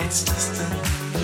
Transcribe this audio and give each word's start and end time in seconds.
Somebody 0.00 1.23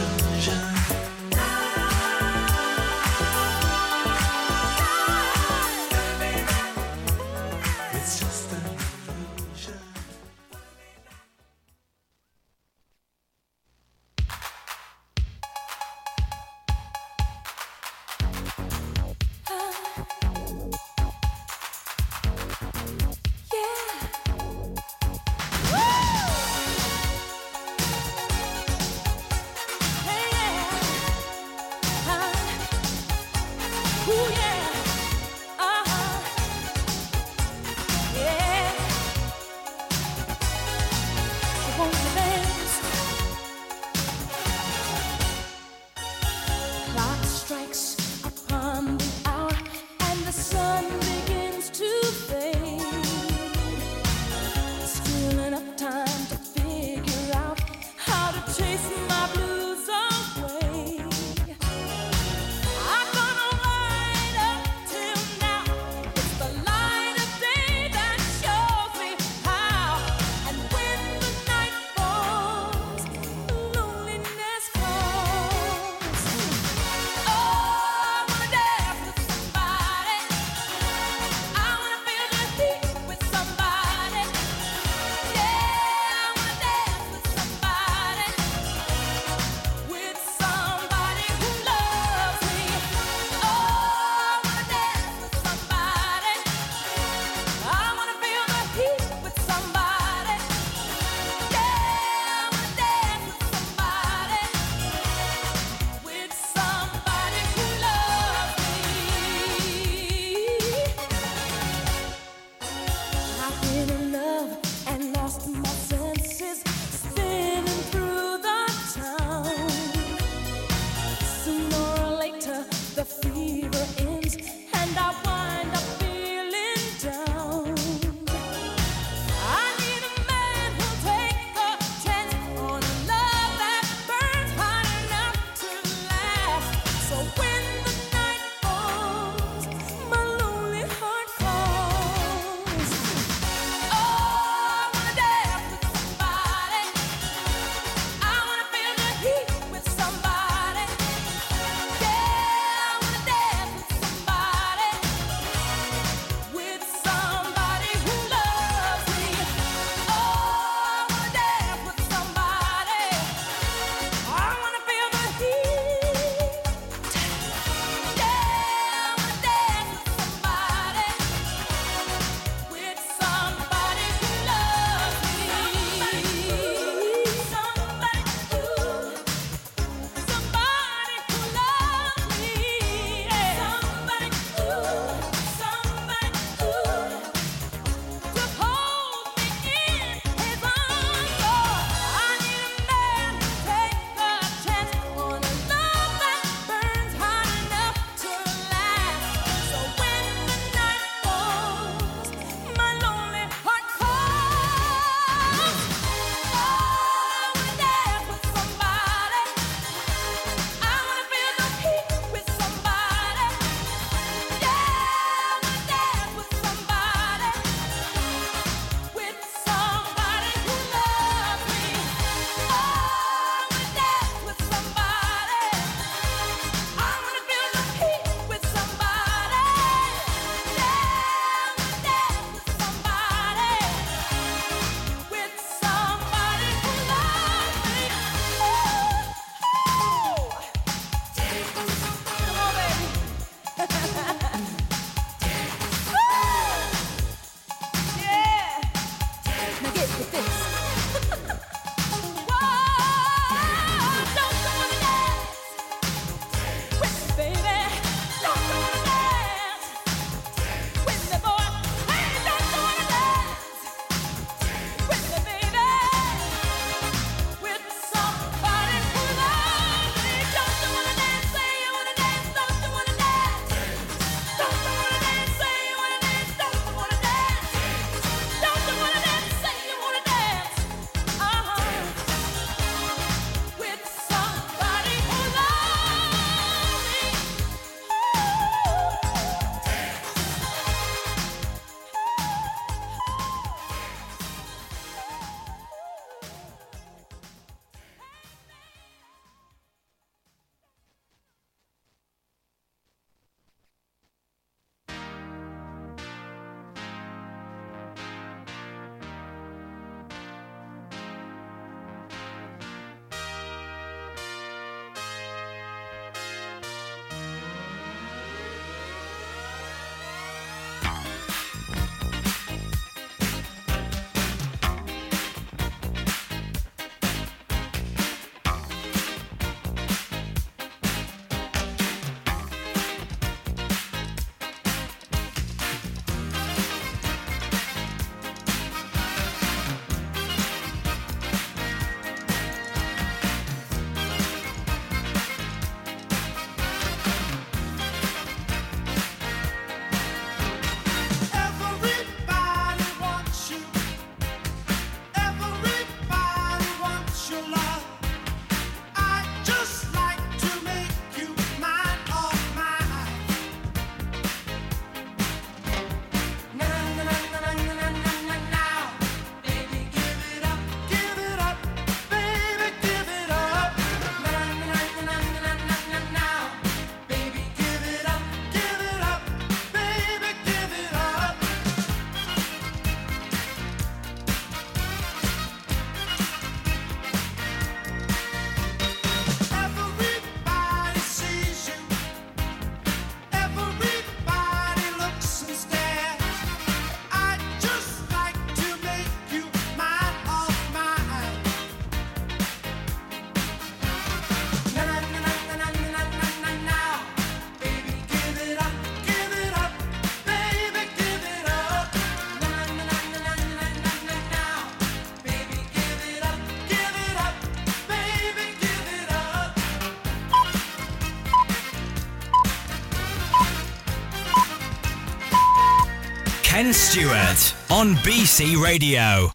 Stewart 426.92 427.74
on 427.90 428.14
BC 428.16 428.82
Radio. 428.82 429.50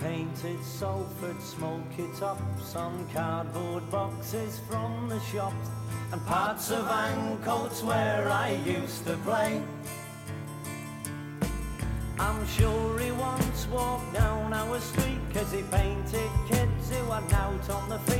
painted 0.00 0.62
Salford, 0.64 1.40
smoke 1.42 1.82
it 1.98 2.22
up. 2.22 2.38
Some 2.62 3.06
cardboard 3.12 3.90
boxes 3.90 4.60
from 4.68 5.08
the 5.08 5.20
shops 5.20 5.68
and 6.12 6.26
parts 6.26 6.70
of 6.70 6.84
Ancoats 6.86 7.82
where 7.84 8.28
I 8.28 8.58
used 8.66 9.06
to 9.06 9.16
play. 9.18 9.62
I'm 12.18 12.46
sure 12.46 12.98
he 12.98 13.12
once 13.12 13.66
walked 13.68 14.12
down 14.12 14.52
our 14.52 14.80
street 14.80 15.20
'cause 15.32 15.52
he 15.52 15.62
painted 15.62 16.30
kids 16.48 16.90
who 16.90 17.10
are 17.10 17.22
out 17.32 17.70
on 17.70 17.88
the 17.88 17.98
field. 18.00 18.19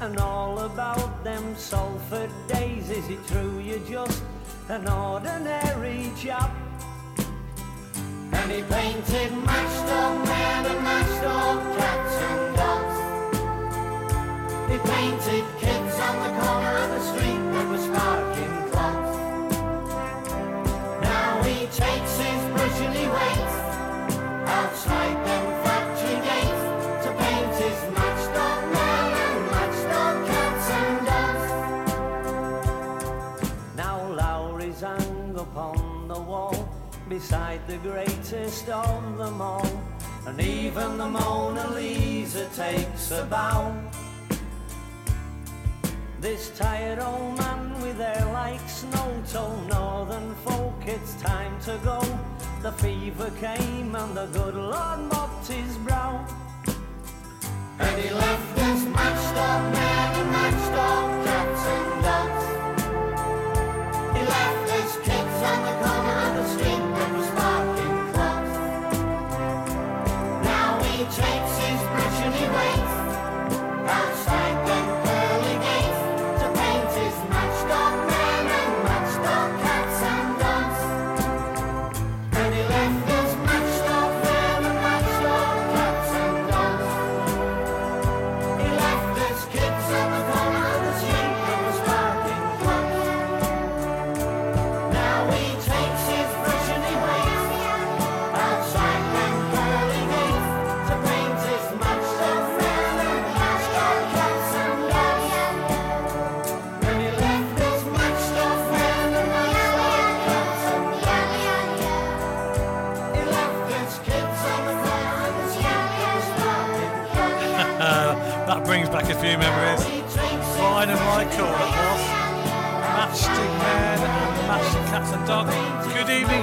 and 0.00 0.18
all 0.18 0.58
about 0.60 1.22
them 1.24 1.54
sulphur 1.56 2.28
days—is 2.48 3.08
it 3.10 3.26
true 3.26 3.58
you 3.58 3.78
just 3.88 4.22
and 4.68 4.88
all 4.88 5.09
and 40.90 41.00
the 41.00 41.08
Mona 41.08 41.70
Lisa 41.70 42.46
takes 42.46 43.12
a 43.12 43.24
bow. 43.24 43.72
This 46.20 46.50
tired 46.56 46.98
old 46.98 47.38
man 47.38 47.80
with 47.80 47.98
hair 47.98 48.24
like 48.32 48.68
snow 48.68 49.22
to 49.32 49.42
northern 49.68 50.34
folk 50.46 50.74
it's 50.84 51.14
time 51.22 51.54
to 51.60 51.78
go. 51.84 52.00
The 52.62 52.72
fever 52.72 53.30
came 53.40 53.94
and 53.94 54.16
the 54.16 54.26
good 54.26 54.54
Lord 54.54 55.00
mopped 55.12 55.46
his 55.46 55.76
brow. 55.78 56.26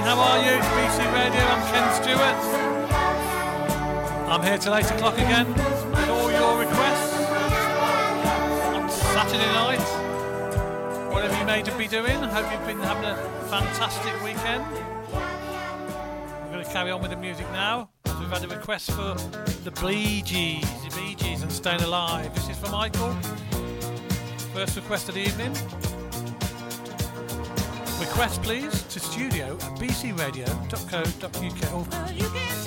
how 0.08 0.18
are 0.20 0.42
you? 0.42 0.56
It's 0.56 0.66
BC 0.68 1.04
Radio, 1.12 1.42
I'm 1.44 1.62
Ken 1.70 1.84
Stewart. 2.00 2.38
I'm 4.30 4.42
here 4.42 4.56
till 4.56 4.74
8 4.74 4.90
o'clock 4.92 5.18
again 5.18 5.46
with 5.52 6.08
all 6.08 6.32
your 6.32 6.58
requests 6.58 7.14
on 8.72 8.88
Saturday 8.88 9.52
night. 9.52 11.12
Whatever 11.12 11.38
you 11.38 11.44
may 11.44 11.62
be 11.76 11.86
doing, 11.86 12.24
I 12.24 12.28
hope 12.32 12.50
you've 12.50 12.66
been 12.66 12.80
having 12.80 13.04
a 13.04 13.16
fantastic 13.50 14.14
weekend. 14.24 14.64
We're 15.12 16.52
going 16.52 16.64
to 16.64 16.72
carry 16.72 16.90
on 16.90 17.02
with 17.02 17.10
the 17.10 17.18
music 17.18 17.46
now. 17.52 17.90
We've 18.18 18.30
had 18.30 18.42
a 18.44 18.48
request 18.48 18.92
for 18.92 19.14
the 19.64 19.72
Bee 19.82 20.22
Gees, 20.22 20.64
the 20.84 20.96
Bee 20.96 21.16
Gees 21.16 21.42
and 21.42 21.52
Staying 21.52 21.82
Alive. 21.82 22.34
This 22.34 22.48
is 22.48 22.56
for 22.56 22.70
Michael. 22.70 23.12
First 24.54 24.74
request 24.76 25.10
of 25.10 25.16
the 25.16 25.20
evening 25.20 25.54
request, 28.18 28.42
please, 28.42 28.82
to 28.82 28.98
studio 28.98 29.54
at 29.54 29.78
bcradio.co.uk. 29.78 32.57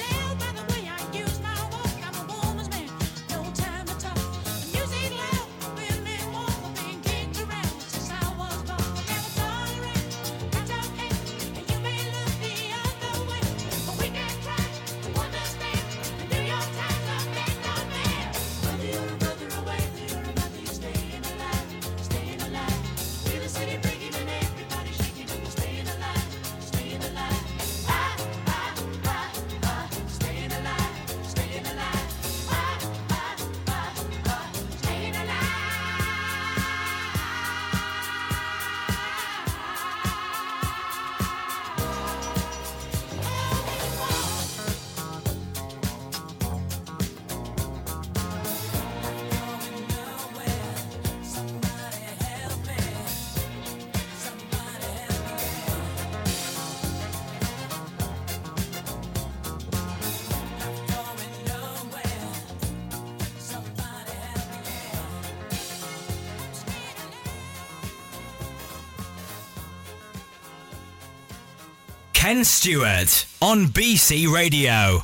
Ken 72.31 72.45
Stewart 72.45 73.25
on 73.41 73.65
BC 73.67 74.25
Radio. 74.31 75.03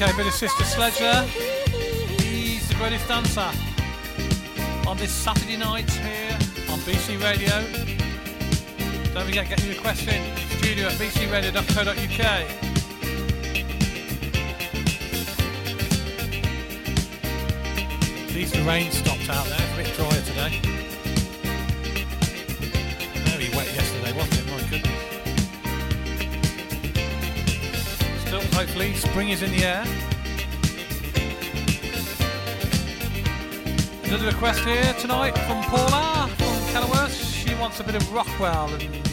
Okay, 0.00 0.16
bit 0.16 0.28
of 0.28 0.32
Sister 0.32 0.62
Sledge 0.62 0.98
there. 0.98 1.24
He's 1.24 2.68
the 2.68 2.76
greatest 2.76 3.08
dancer. 3.08 3.50
On 4.86 4.96
this 4.96 5.10
Saturday 5.10 5.56
night 5.56 5.90
here 5.90 6.38
on 6.70 6.78
BC 6.86 7.20
Radio. 7.20 7.50
Don't 9.12 9.26
forget, 9.26 9.48
get 9.48 9.60
your 9.64 9.74
request 9.74 10.06
in. 10.06 10.36
Studio 10.58 10.86
at 10.86 10.92
bcradio.co.uk. 10.92 12.20
At 18.28 18.34
least 18.36 18.54
the 18.54 18.62
rain 18.62 18.92
stopped 18.92 19.28
out 19.28 19.46
there. 19.46 19.58
It's 19.60 19.72
a 19.72 19.76
bit 19.82 19.96
drier 19.96 20.22
today. 20.22 20.77
fingers 29.18 29.42
in 29.42 29.50
the 29.50 29.64
air. 29.64 29.84
Another 34.04 34.26
request 34.26 34.60
here 34.60 34.94
tonight 35.00 35.36
from 35.38 35.60
Paula 35.64 36.28
from 36.36 36.72
Kenilworth. 36.72 37.12
She 37.12 37.52
wants 37.56 37.80
a 37.80 37.82
bit 37.82 37.96
of 37.96 38.12
Rockwell 38.12 38.72
and 38.74 39.07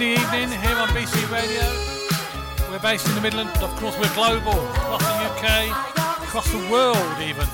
Saturday 0.00 0.22
evening 0.22 0.60
here 0.62 0.76
on 0.78 0.88
BC 0.88 1.30
Radio. 1.30 2.70
We're 2.70 2.78
based 2.78 3.06
in 3.06 3.14
the 3.14 3.20
Midlands, 3.20 3.60
of 3.60 3.68
course, 3.76 3.94
we're 3.98 4.14
global, 4.14 4.58
across 4.70 5.02
the 5.02 5.26
UK, 5.28 5.68
across 6.22 6.50
the 6.50 6.70
world, 6.72 6.96
even. 7.20 7.44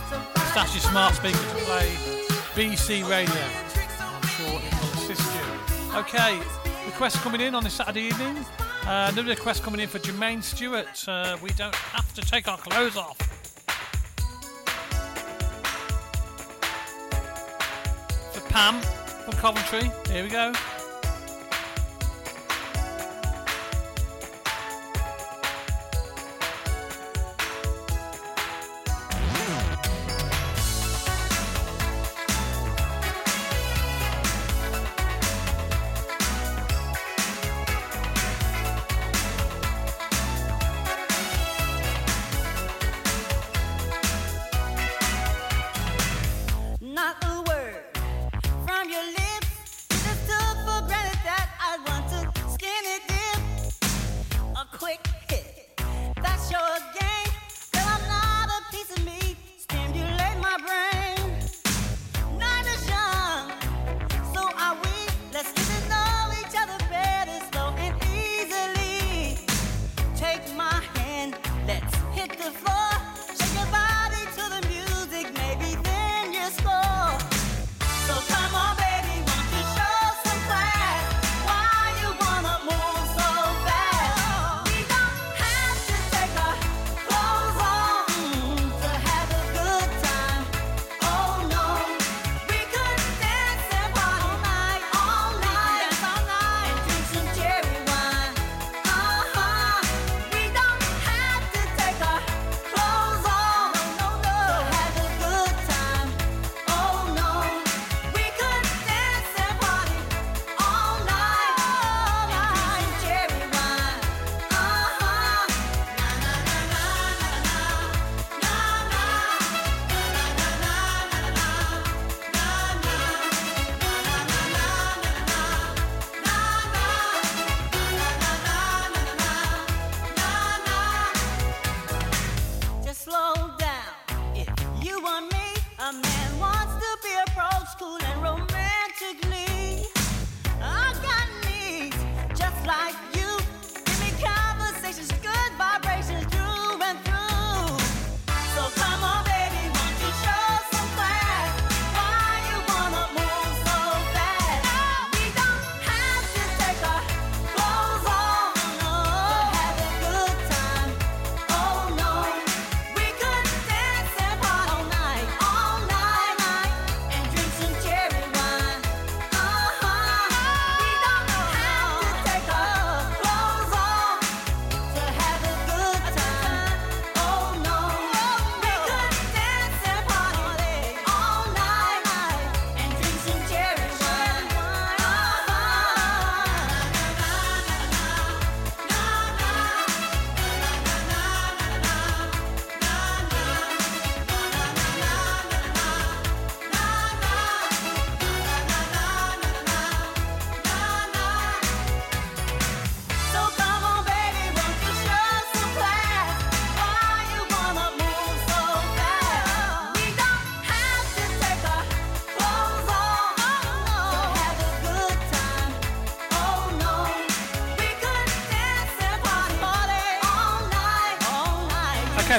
Stash 0.53 0.75
your 0.75 0.83
smart 0.83 1.17
speaker 1.17 1.37
to 1.39 1.65
play 1.65 1.89
BC 2.55 3.03
Radio. 3.11 3.43
I'm 3.99 4.27
sure 4.29 4.47
it 4.47 4.75
will 4.81 4.93
assist 4.95 5.29
you. 5.35 5.99
Okay, 5.99 6.39
requests 6.87 7.21
coming 7.21 7.41
in 7.41 7.57
on 7.57 7.65
this 7.65 7.75
Saturday 7.75 8.03
evening. 8.03 8.37
Uh, 8.87 9.11
another 9.11 9.31
request 9.31 9.65
coming 9.65 9.81
in 9.81 9.89
for 9.89 9.99
Jermaine 9.99 10.41
Stewart. 10.41 11.09
Uh, 11.09 11.37
we 11.43 11.51
don't 11.51 11.75
have 11.75 12.15
to 12.15 12.21
take 12.21 12.47
our 12.47 12.59
clothes 12.59 12.97
off. 12.97 13.19
For 18.33 18.41
Pam 18.53 18.81
from 19.25 19.35
Coventry, 19.35 19.91
here 20.13 20.23
we 20.23 20.31
go. 20.31 20.53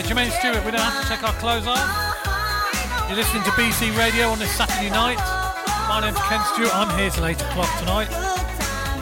Jermaine 0.07 0.31
Stewart, 0.31 0.63
we 0.63 0.71
don't 0.71 0.79
have 0.79 1.03
to 1.03 1.09
take 1.09 1.21
our 1.21 1.33
clothes 1.33 1.67
off. 1.67 1.83
You're 3.09 3.17
listening 3.17 3.43
to 3.43 3.51
BC 3.51 3.91
Radio 3.97 4.29
on 4.29 4.39
this 4.39 4.55
Saturday 4.55 4.89
night. 4.89 5.17
My 5.89 5.99
name's 5.99 6.17
Ken 6.29 6.39
Stewart. 6.53 6.73
I'm 6.73 6.97
here 6.97 7.09
till 7.09 7.25
8 7.25 7.41
o'clock 7.41 7.67
tonight. 7.79 8.07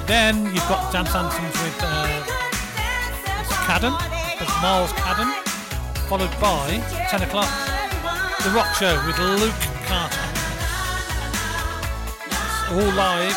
Then 0.07 0.45
you've 0.45 0.67
got 0.67 0.91
Dance 0.91 1.13
Anthems 1.13 1.53
with 1.61 1.77
uh, 1.83 2.25
Cadden, 3.69 3.93
it's 4.41 4.49
Miles 4.63 4.91
Cadden, 4.93 5.29
followed 6.09 6.33
by 6.41 6.81
10 7.09 7.21
o'clock, 7.21 7.53
The 8.41 8.49
Rock 8.49 8.73
Show 8.73 8.97
with 9.05 9.19
Luke 9.19 9.53
Carter. 9.85 10.25
It's 12.25 12.71
all 12.71 12.93
live 12.97 13.35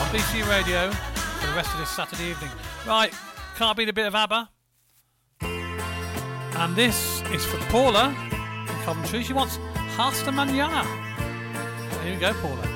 on 0.00 0.08
BC 0.16 0.48
Radio 0.48 0.90
for 0.90 1.46
the 1.46 1.52
rest 1.52 1.70
of 1.74 1.78
this 1.78 1.90
Saturday 1.90 2.30
evening. 2.30 2.50
Right, 2.86 3.12
can't 3.56 3.76
beat 3.76 3.90
a 3.90 3.92
bit 3.92 4.06
of 4.06 4.14
ABBA. 4.14 4.48
This 6.76 7.22
is 7.32 7.42
for 7.42 7.56
Paula 7.70 8.14
in 8.68 8.74
Coventry. 8.84 9.22
She 9.22 9.32
wants 9.32 9.56
Hasta 9.96 10.30
Manana. 10.30 10.84
Here 12.02 12.12
you 12.12 12.20
go, 12.20 12.34
Paula. 12.34 12.75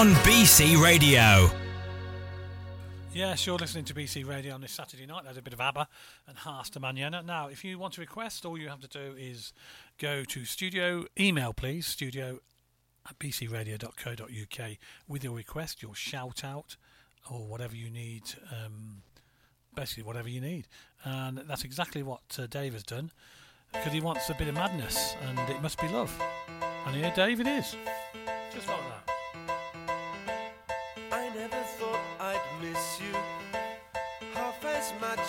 On 0.00 0.14
BC 0.24 0.82
Radio. 0.82 1.50
Yes, 3.12 3.46
you're 3.46 3.58
listening 3.58 3.84
to 3.84 3.92
BC 3.92 4.26
Radio 4.26 4.54
on 4.54 4.62
this 4.62 4.72
Saturday 4.72 5.04
night. 5.04 5.24
There's 5.24 5.36
a 5.36 5.42
bit 5.42 5.52
of 5.52 5.60
ABBA 5.60 5.86
and 6.26 6.38
Hasta 6.38 6.80
Manana. 6.80 7.22
Now, 7.22 7.48
if 7.48 7.66
you 7.66 7.78
want 7.78 7.92
to 7.94 8.00
request, 8.00 8.46
all 8.46 8.56
you 8.56 8.70
have 8.70 8.80
to 8.80 8.88
do 8.88 9.14
is 9.18 9.52
go 9.98 10.24
to 10.24 10.46
studio, 10.46 11.04
email 11.18 11.52
please, 11.52 11.86
studio 11.86 12.38
at 13.06 13.18
bcradio.co.uk 13.18 14.70
with 15.06 15.22
your 15.22 15.36
request, 15.36 15.82
your 15.82 15.94
shout 15.94 16.44
out, 16.44 16.76
or 17.30 17.46
whatever 17.46 17.76
you 17.76 17.90
need, 17.90 18.22
um, 18.50 19.02
basically 19.74 20.04
whatever 20.04 20.30
you 20.30 20.40
need. 20.40 20.66
And 21.04 21.42
that's 21.46 21.64
exactly 21.64 22.02
what 22.02 22.22
uh, 22.38 22.46
Dave 22.46 22.72
has 22.72 22.84
done 22.84 23.10
because 23.70 23.92
he 23.92 24.00
wants 24.00 24.30
a 24.30 24.34
bit 24.34 24.48
of 24.48 24.54
madness 24.54 25.14
and 25.28 25.38
it 25.50 25.60
must 25.60 25.78
be 25.78 25.88
love. 25.88 26.18
And 26.86 26.96
here, 26.96 27.12
Dave, 27.14 27.38
it 27.40 27.46
is. 27.46 27.76
Just 28.50 28.66
like 28.66 28.78
that. 28.78 29.19
I'd 32.40 32.62
miss 32.62 33.00
you 33.00 33.14
half 34.34 34.64
as 34.64 34.92
much 35.00 35.26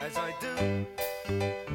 as 0.00 0.16
I 0.16 0.34
do. 0.40 1.67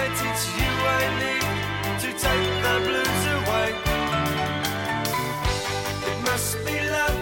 That 0.00 0.16
it's 0.30 0.44
you 0.58 0.72
I 0.98 1.02
need 1.22 1.48
to 2.04 2.08
take 2.26 2.48
the 2.64 2.74
blues 2.86 3.24
away. 3.38 3.68
It 6.10 6.18
must 6.28 6.52
be 6.66 6.76
love, 6.96 7.20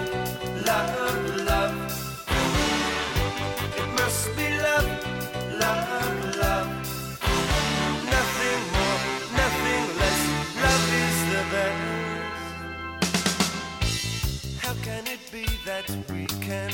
love, 0.68 1.18
love. 1.50 1.76
It 3.80 3.88
must 4.00 4.24
be 4.36 4.46
love, 4.66 4.90
love, 5.62 6.18
love. 6.42 6.70
Nothing 8.14 8.60
more, 8.74 9.00
nothing 9.42 9.84
less. 10.00 10.20
Love 10.64 10.86
is 11.04 11.18
the 11.32 11.42
best. 11.54 11.82
How 14.64 14.74
can 14.86 15.02
it 15.14 15.22
be 15.36 15.46
that 15.68 15.86
we 16.12 16.22
can 16.46 16.72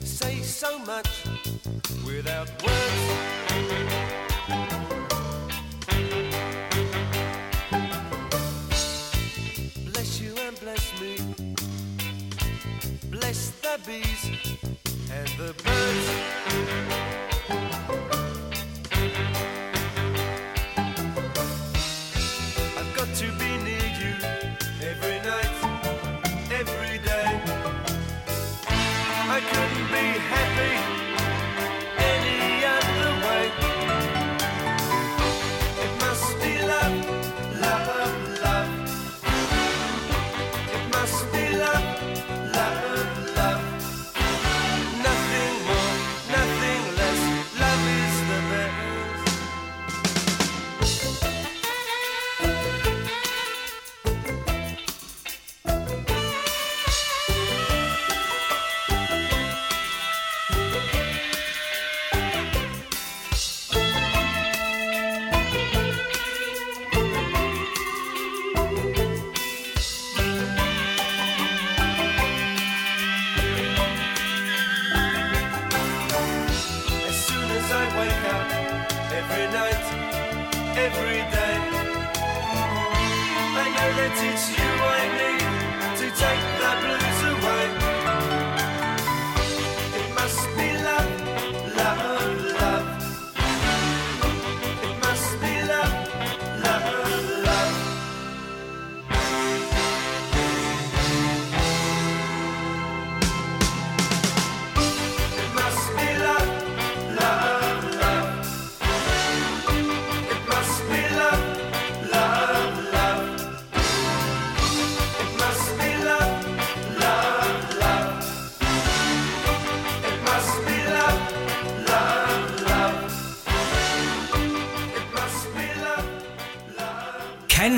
say 0.00 0.34
so 0.42 0.70
much 0.80 1.10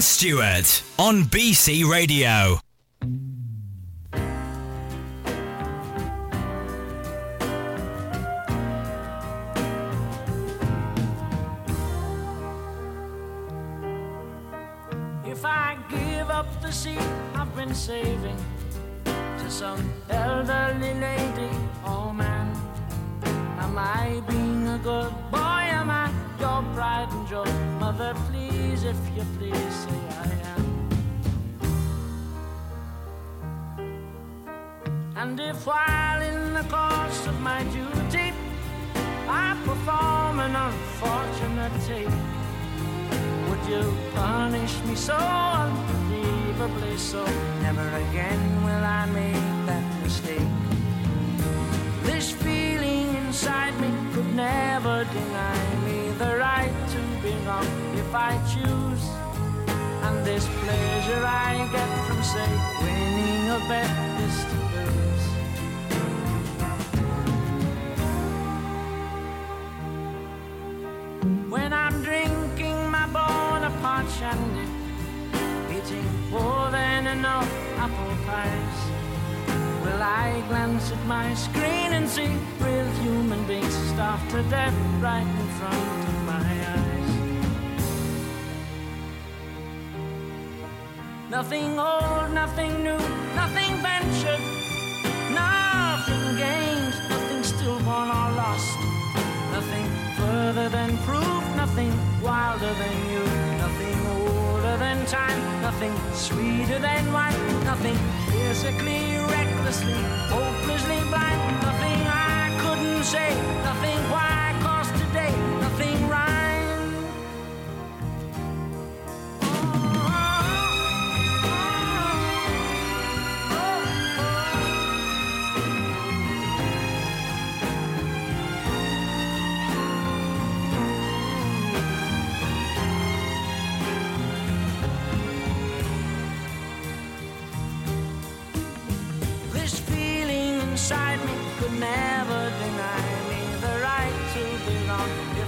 Stewart 0.00 0.82
on 0.98 1.24
BC 1.24 1.88
Radio. 1.88 2.60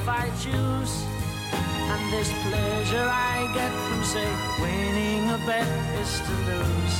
if 0.00 0.08
I 0.08 0.26
choose. 0.44 0.94
And 1.92 2.02
this 2.12 2.30
pleasure 2.46 3.08
I 3.08 3.36
get 3.58 3.72
from, 3.86 4.02
say, 4.04 4.28
winning 4.62 5.24
a 5.36 5.38
bet 5.46 5.68
is 6.00 6.12
to 6.26 6.34
lose. 6.48 6.96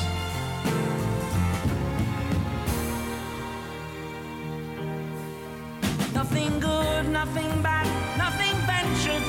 Nothing 6.12 6.52
good, 6.60 7.04
nothing 7.20 7.52
bad, 7.62 7.88
nothing 8.24 8.56
ventured, 8.70 9.26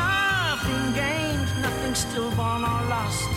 nothing 0.00 0.84
gained, 1.00 1.48
nothing 1.62 1.94
stillborn 1.94 2.62
or 2.72 2.82
lost. 2.94 3.30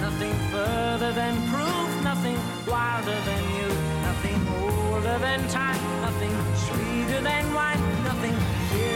Nothing 0.00 0.34
further 0.50 1.12
than 1.12 1.34
proof, 1.52 1.90
nothing 2.02 2.38
wilder 2.66 3.18
than 3.28 3.44
you, 3.58 3.68
nothing 4.08 4.40
older 4.62 5.18
than 5.26 5.40
time, 5.48 5.82
nothing 6.00 6.34
sweeter 6.64 7.20
than 7.20 7.44
wine, 7.54 7.82
nothing 8.04 8.36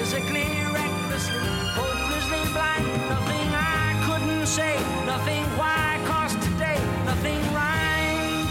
physically, 0.08 0.48
recklessly, 0.72 1.38
hopelessly 1.76 2.52
blind. 2.52 2.86
Nothing 3.10 3.48
I 3.52 4.02
couldn't 4.06 4.46
say, 4.46 4.74
nothing 5.04 5.44
why 5.58 6.00
cost 6.06 6.40
today, 6.40 6.80
nothing 7.04 7.38
rhyme. 7.52 8.48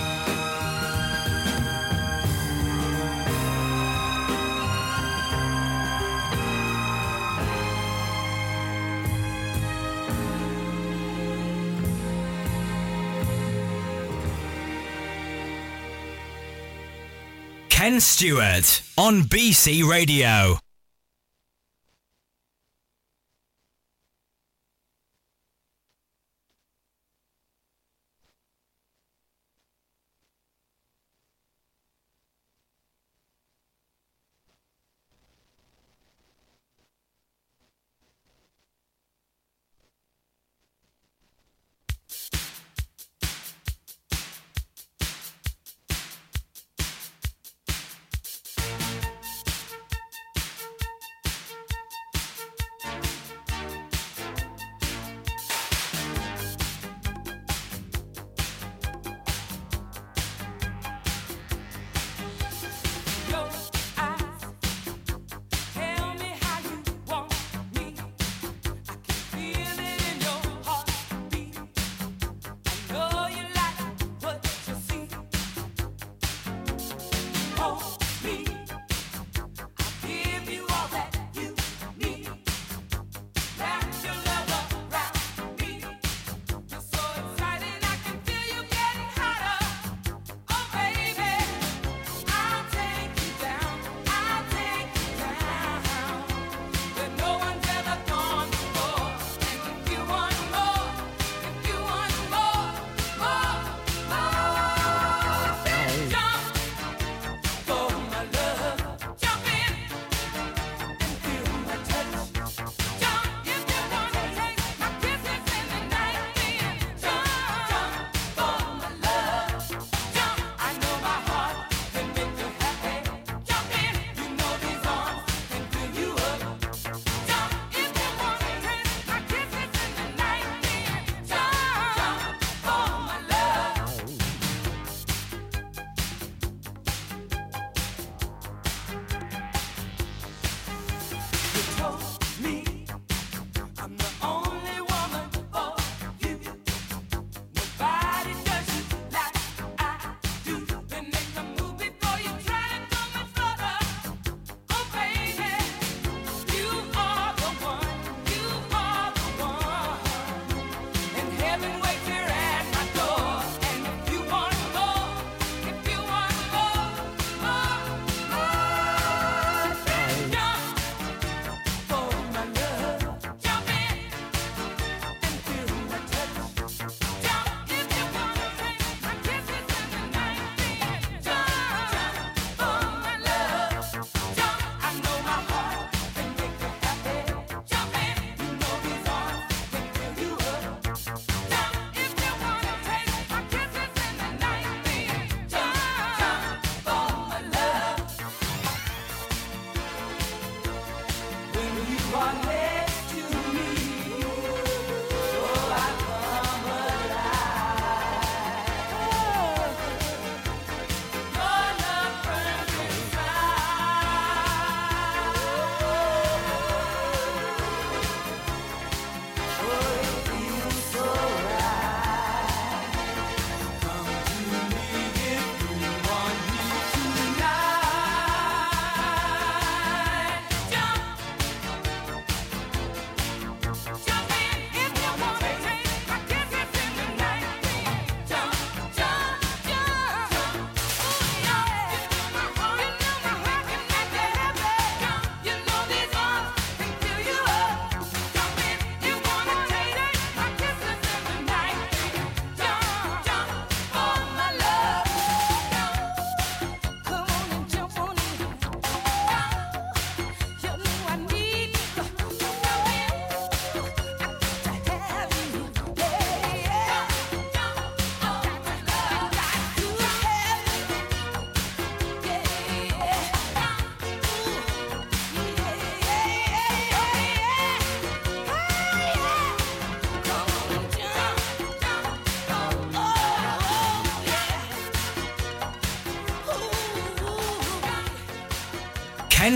Ken 17.70 18.00
Stewart 18.00 18.84
on 18.96 19.24
BC 19.24 19.84
Radio. 19.84 20.60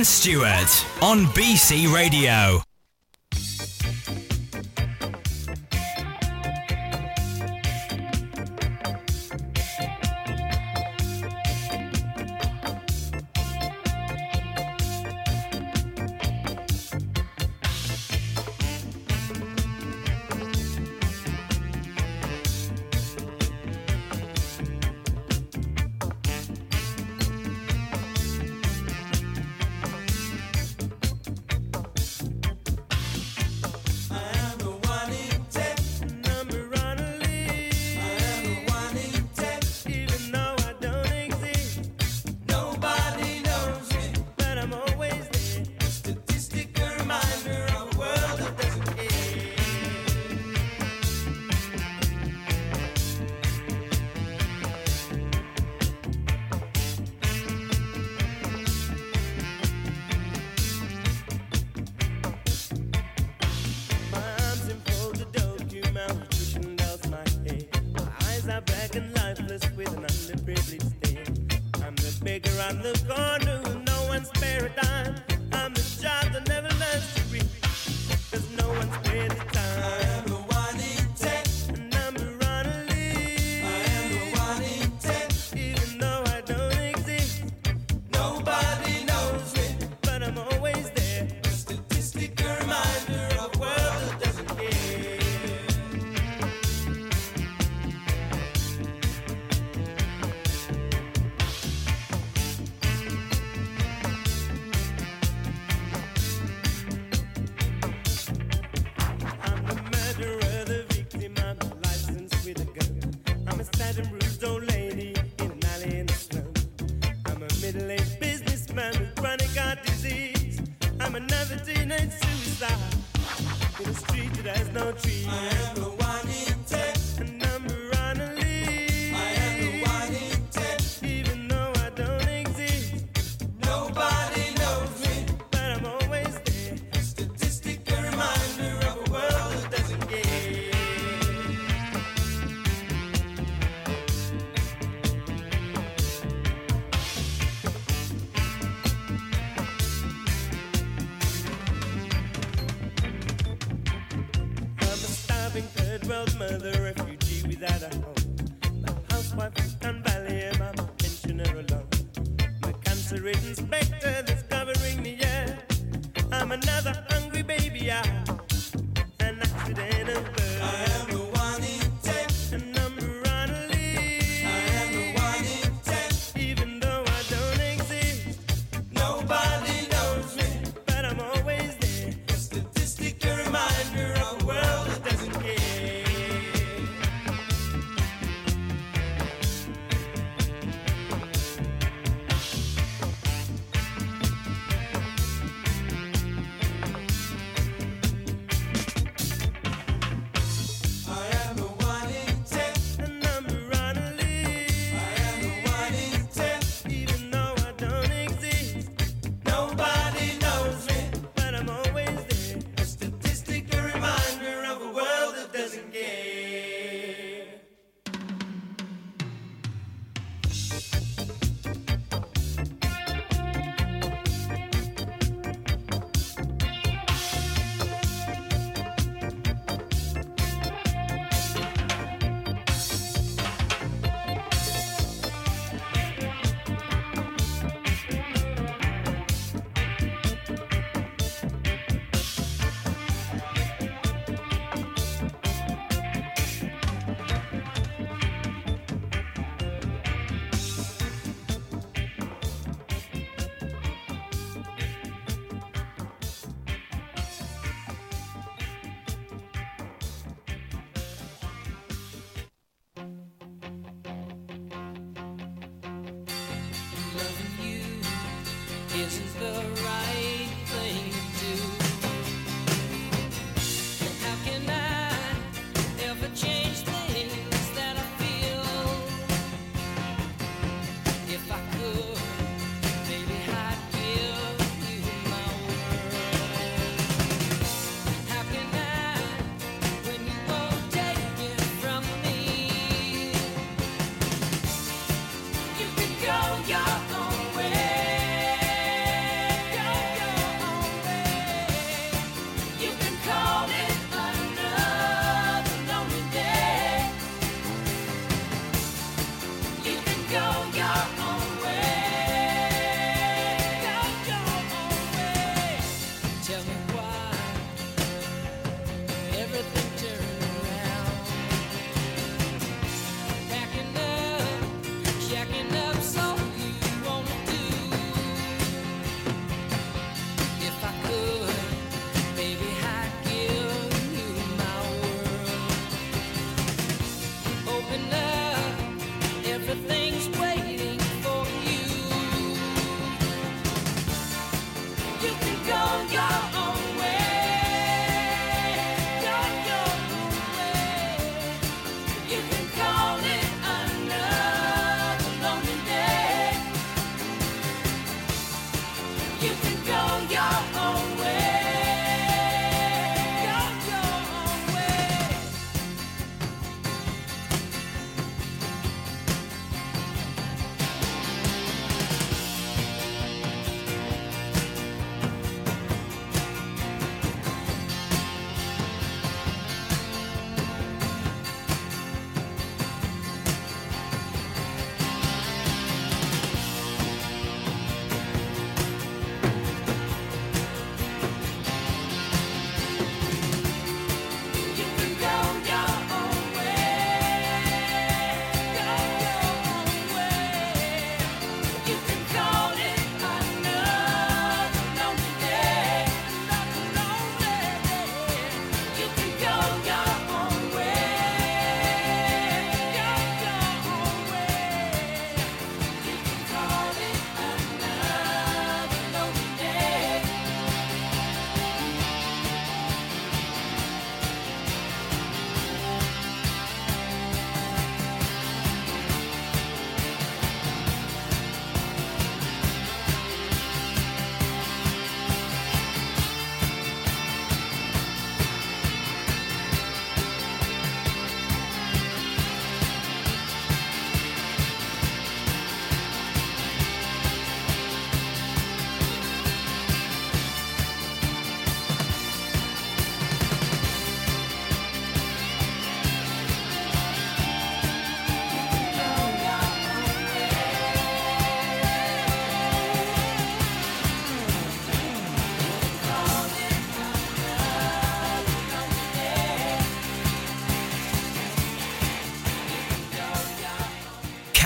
Stewart 0.04 0.86
on 1.02 1.26
BC 1.28 1.93
Radio. 1.93 2.70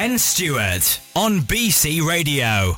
Ken 0.06 0.20
Stewart 0.20 1.00
on 1.16 1.40
BC 1.42 2.00
Radio. 2.06 2.78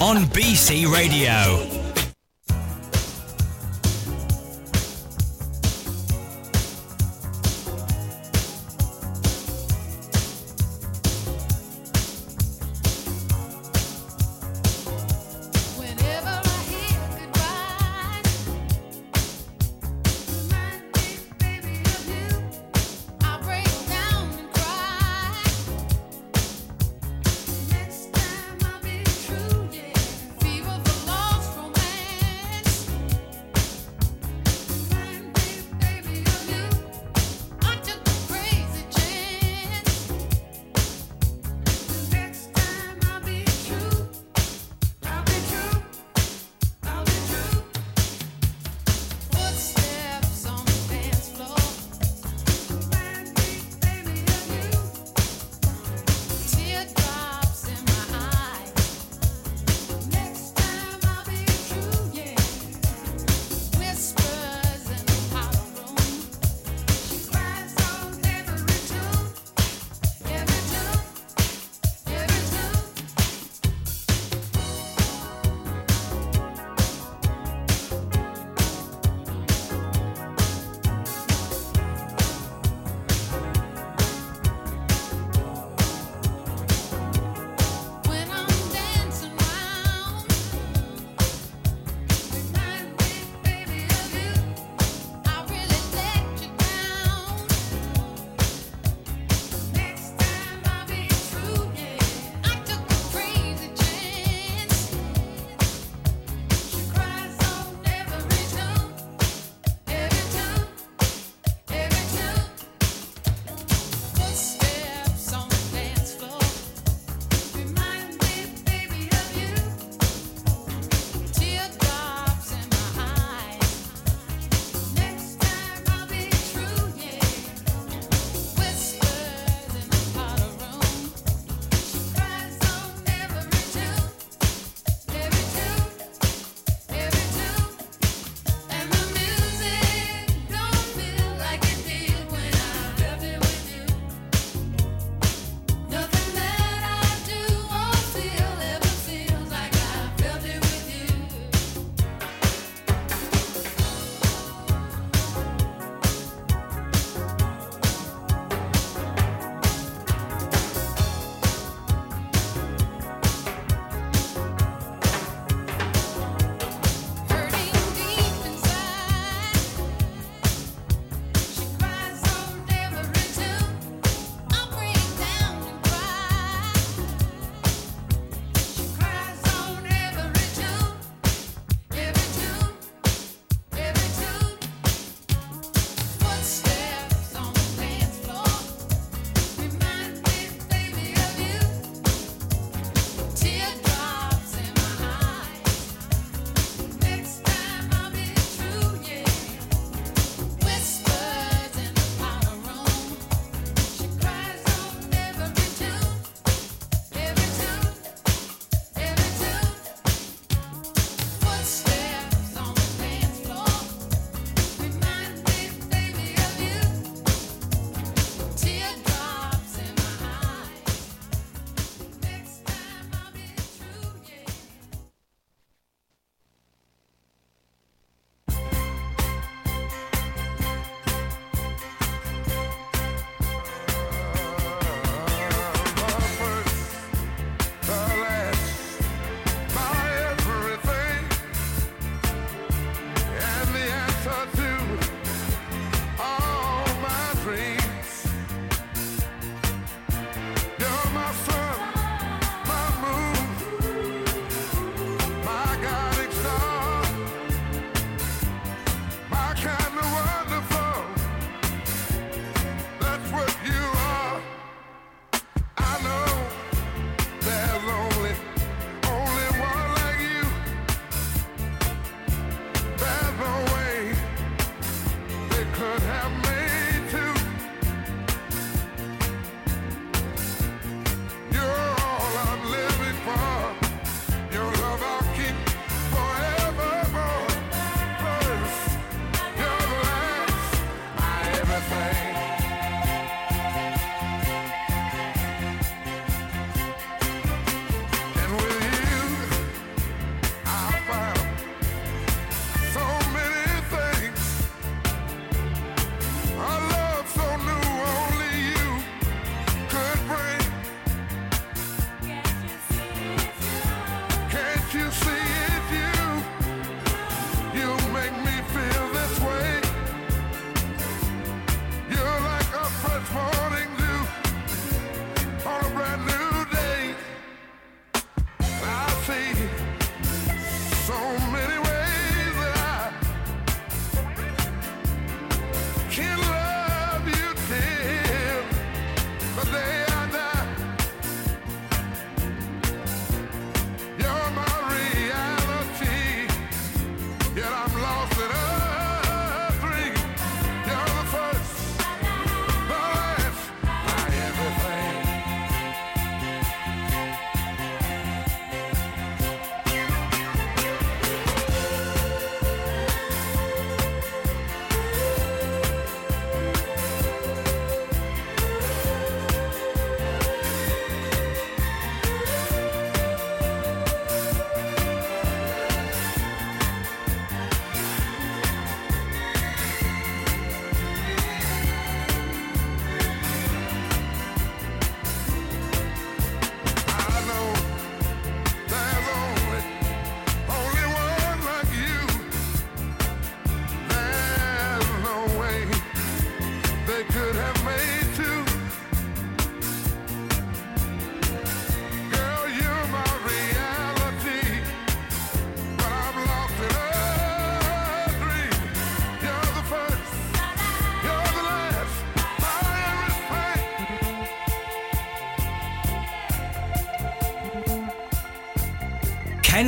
On 0.00 0.24
BC 0.32 0.90
Radio. 0.90 1.69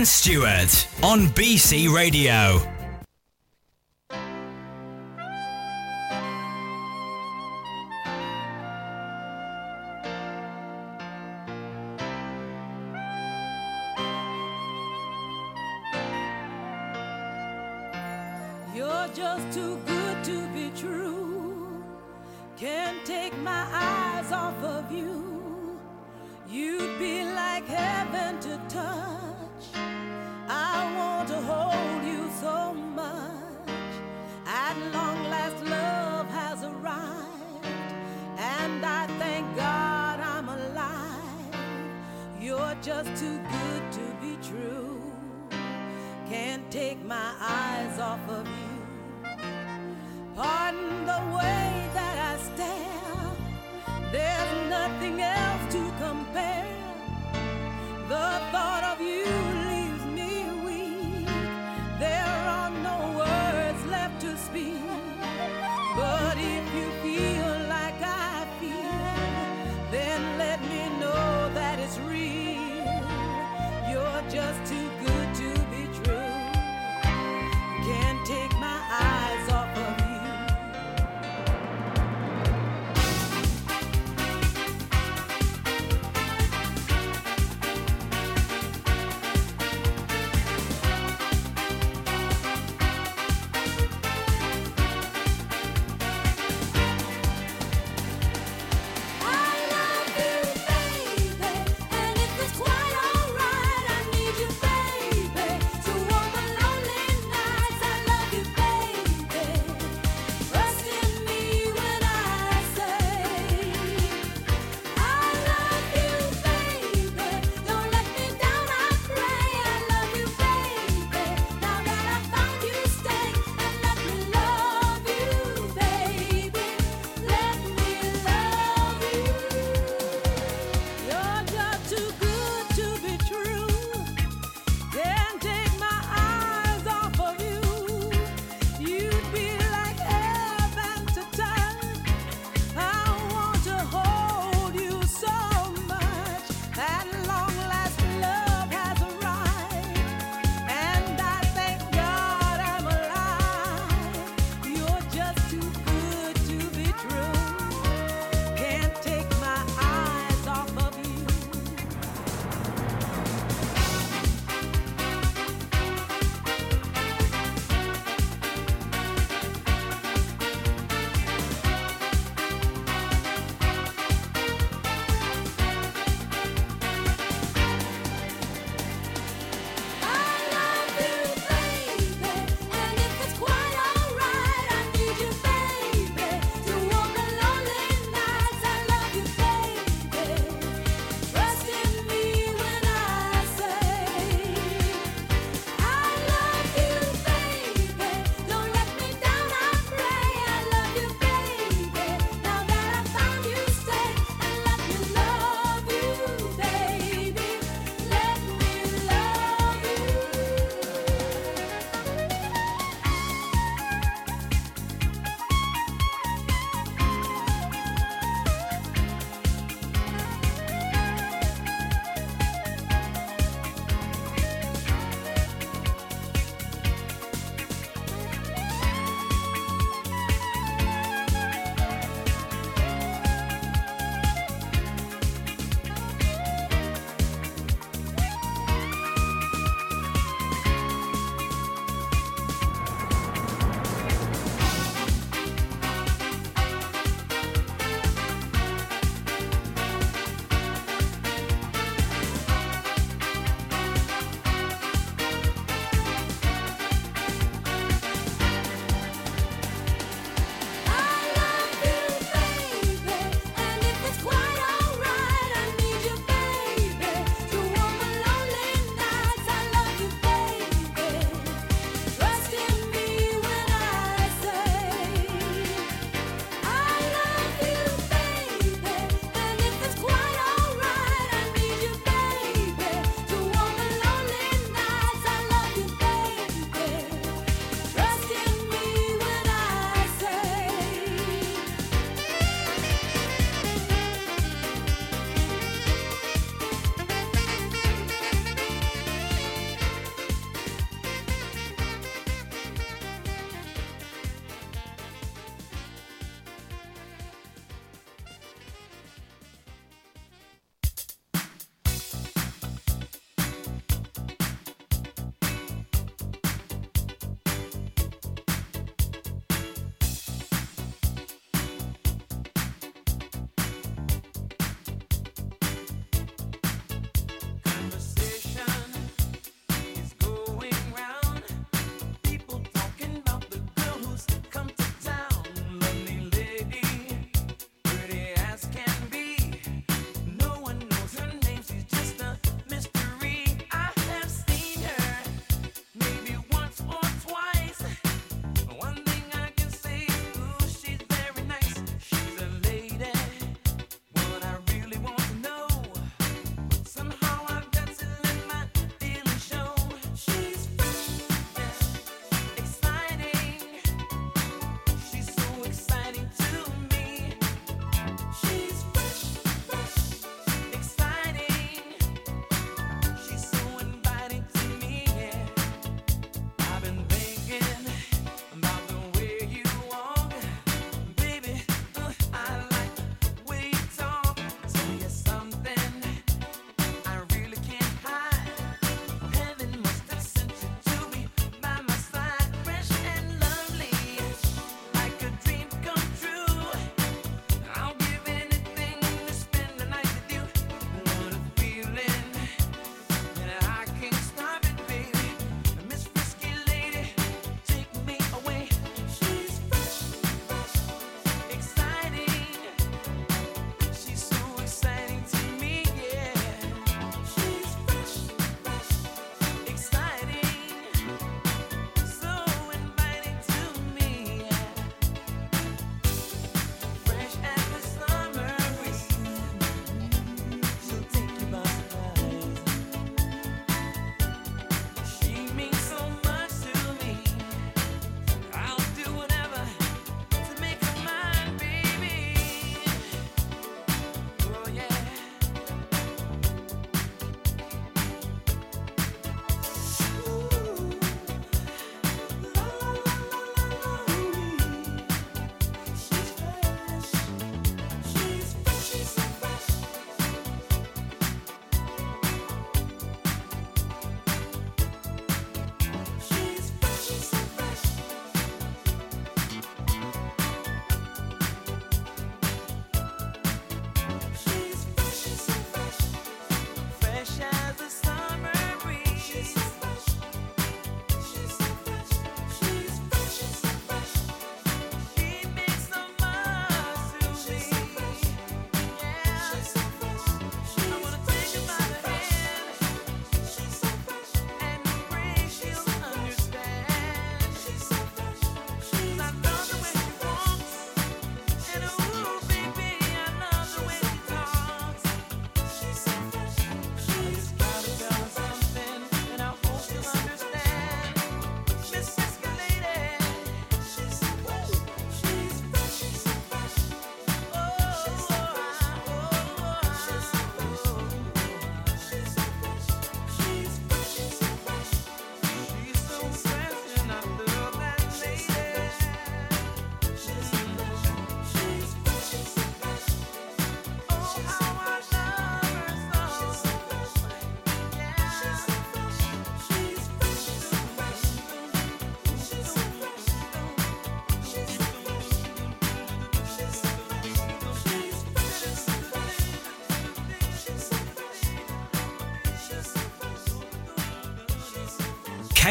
Stewart 0.04 0.86
on 1.02 1.28
BC 1.28 1.92
Radio. 1.92 2.71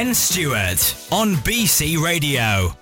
Ken 0.02 0.16
Stewart 0.16 0.96
on 1.12 1.36
BC 1.46 2.02
Radio. 2.02 2.81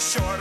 Short 0.00 0.37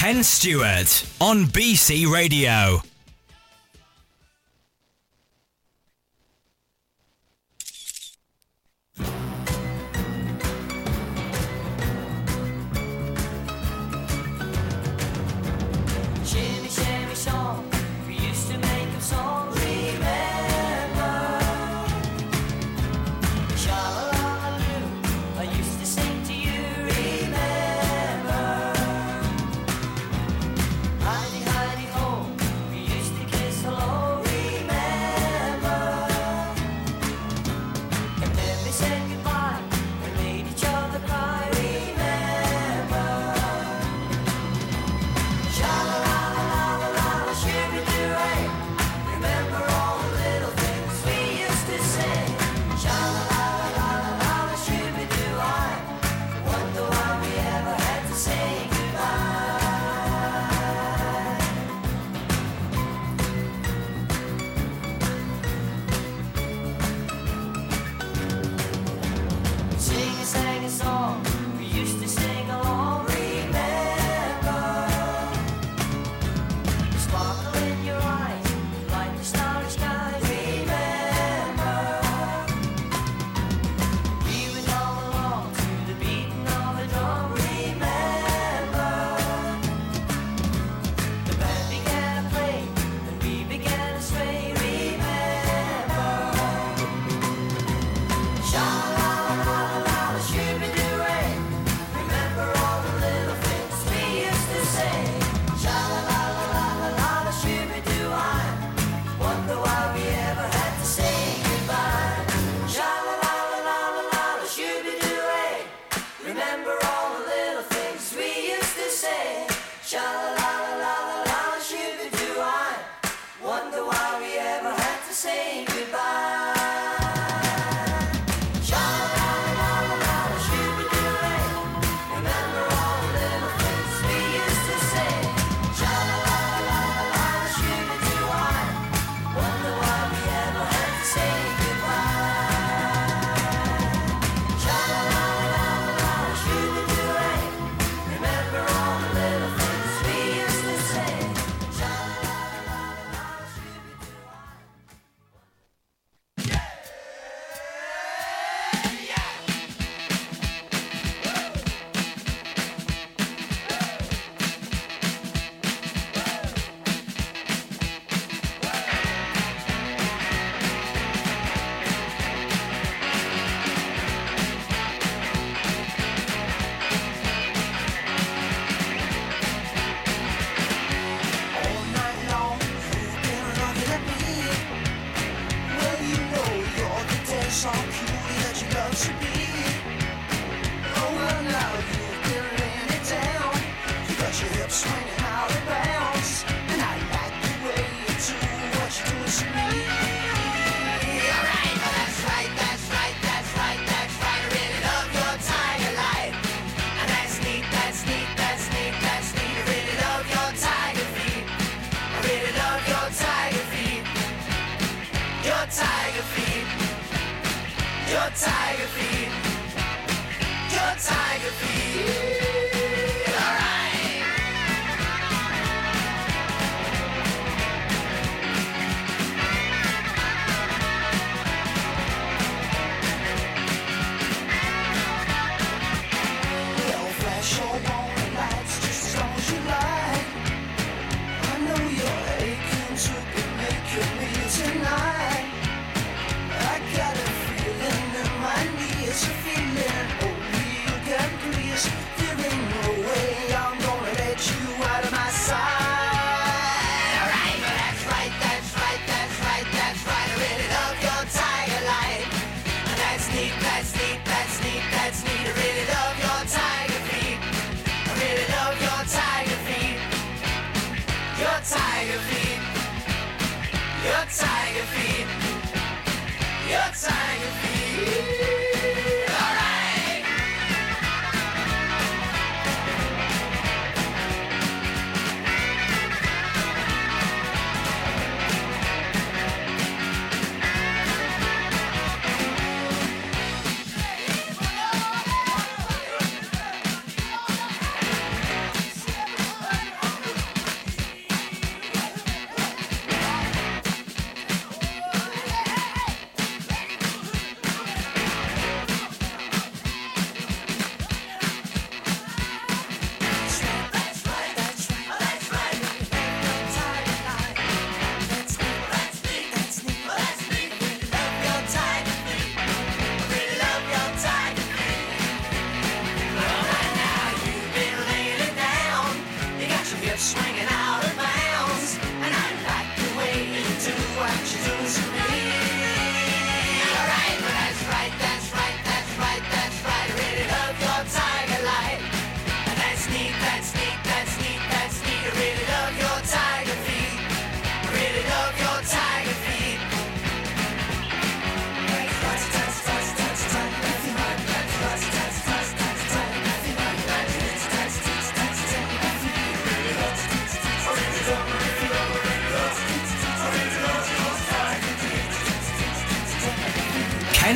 Ken 0.00 0.24
Stewart 0.24 1.04
on 1.20 1.44
BC 1.44 2.10
Radio. 2.10 2.89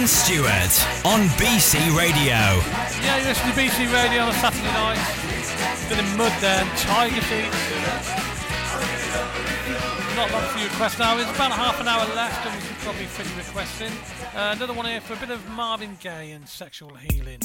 Ken 0.04 0.08
Stewart 0.08 1.06
on 1.06 1.28
BC 1.40 1.96
Radio. 1.96 2.36
Yeah, 3.00 3.16
you 3.16 3.24
listen 3.24 3.48
to 3.48 3.56
BC 3.56 3.90
Radio 3.90 4.24
on 4.24 4.28
a 4.28 4.34
Saturday 4.34 4.64
night. 4.64 4.98
A 4.98 5.88
bit 5.88 5.98
of 5.98 6.18
mud 6.18 6.32
there 6.42 6.60
and 6.60 6.70
tiger 6.76 7.22
feet. 7.22 7.48
Not 10.14 10.30
long 10.30 10.42
for 10.52 10.58
your 10.58 10.68
request 10.68 10.98
now. 10.98 11.16
It's 11.16 11.30
about 11.30 11.52
half 11.52 11.80
an 11.80 11.88
hour 11.88 12.04
left 12.14 12.44
and 12.44 12.54
we 12.54 12.66
should 12.66 12.76
probably 12.80 13.06
finish 13.06 13.46
requesting. 13.46 13.92
Uh, 14.36 14.52
another 14.54 14.74
one 14.74 14.84
here 14.84 15.00
for 15.00 15.14
a 15.14 15.16
bit 15.16 15.30
of 15.30 15.48
Marvin 15.48 15.96
Gaye 16.02 16.32
and 16.32 16.46
sexual 16.46 16.94
healing. 16.96 17.38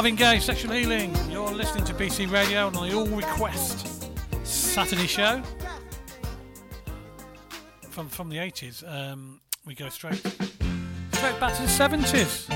Marvin 0.00 0.16
Gaye, 0.16 0.38
Sexual 0.38 0.72
Healing. 0.72 1.14
You're 1.30 1.52
listening 1.52 1.84
to 1.84 1.92
BC 1.92 2.32
Radio 2.32 2.68
on 2.68 2.72
the 2.72 2.94
All 2.94 3.04
Request 3.04 4.10
Saturday 4.44 5.06
show. 5.06 5.42
From 7.90 8.08
from 8.08 8.30
the 8.30 8.38
80s, 8.38 8.82
um, 8.90 9.42
we 9.66 9.74
go 9.74 9.90
straight 9.90 10.16
straight 11.12 11.38
back 11.38 11.54
to 11.56 11.60
the 11.60 11.68
70s. 11.68 12.50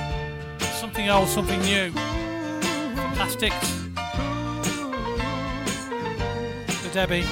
Something 0.81 1.11
old, 1.11 1.29
something 1.29 1.61
new. 1.61 1.91
Fantastic. 1.93 3.53
The 6.83 6.91
Debbie. 6.95 7.27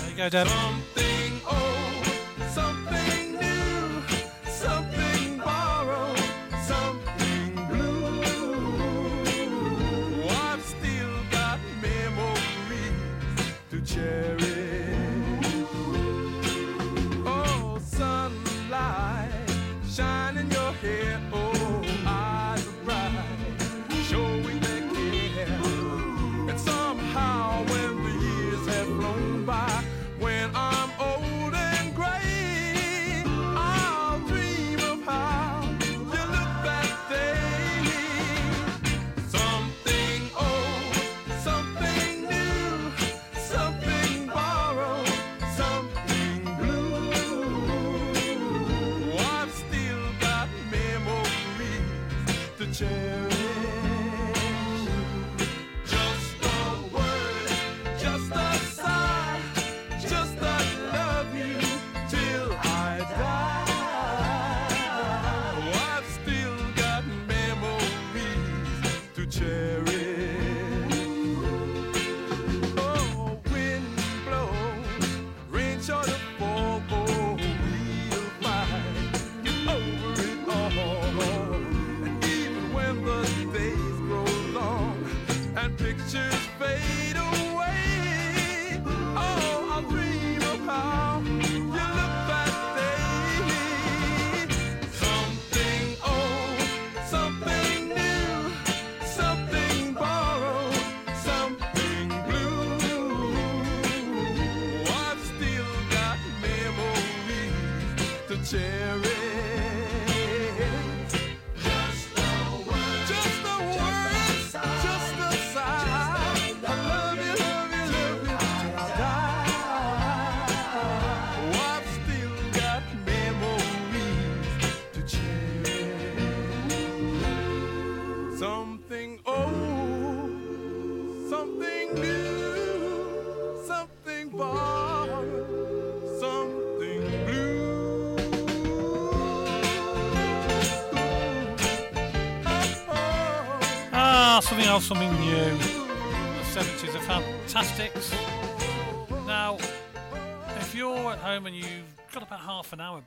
There 0.00 0.10
you 0.10 0.16
go, 0.16 0.30
Debbie. 0.30 1.03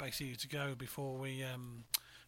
An 0.07 0.35
to 0.37 0.47
go 0.47 0.73
before 0.73 1.17
we 1.17 1.43
um, 1.43 1.83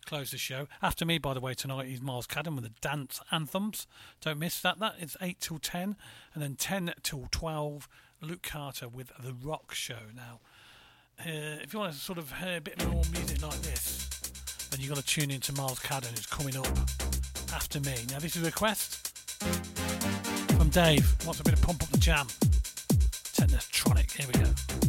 close 0.05 0.31
the 0.31 0.37
show, 0.37 0.67
after 0.81 1.05
me, 1.05 1.17
by 1.17 1.33
the 1.33 1.39
way, 1.39 1.53
tonight 1.53 1.87
is 1.87 2.01
Miles 2.01 2.27
Cadden 2.27 2.55
with 2.55 2.65
the 2.65 2.73
dance 2.81 3.21
anthems. 3.31 3.87
Don't 4.19 4.37
miss 4.37 4.59
that. 4.61 4.79
That 4.79 4.95
is 4.99 5.15
8 5.21 5.39
till 5.39 5.59
10, 5.59 5.95
and 6.33 6.43
then 6.43 6.55
10 6.55 6.93
till 7.03 7.27
12, 7.31 7.87
Luke 8.21 8.41
Carter 8.43 8.89
with 8.89 9.13
The 9.23 9.33
Rock 9.33 9.73
Show. 9.73 10.11
Now, 10.13 10.41
uh, 11.21 11.63
if 11.63 11.71
you 11.71 11.79
want 11.79 11.93
to 11.93 11.99
sort 11.99 12.17
of 12.17 12.33
hear 12.33 12.57
a 12.57 12.61
bit 12.61 12.85
more 12.85 13.01
music 13.13 13.41
like 13.41 13.61
this, 13.61 14.09
then 14.71 14.81
you've 14.81 14.89
got 14.89 14.97
to 14.97 15.05
tune 15.05 15.31
in 15.31 15.39
to 15.41 15.53
Miles 15.53 15.79
Cadden, 15.79 16.09
who's 16.09 16.25
coming 16.25 16.57
up 16.57 16.67
after 17.53 17.79
me. 17.79 17.95
Now, 18.11 18.19
this 18.19 18.35
is 18.35 18.43
a 18.43 18.45
request 18.45 19.07
from 20.57 20.67
Dave. 20.69 21.15
Wants 21.25 21.39
a 21.39 21.43
bit 21.43 21.53
of 21.53 21.61
pump 21.61 21.81
up 21.81 21.89
the 21.89 21.97
jam. 21.97 22.27
Technotronic. 23.37 24.11
Here 24.11 24.27
we 24.27 24.33
go. 24.33 24.88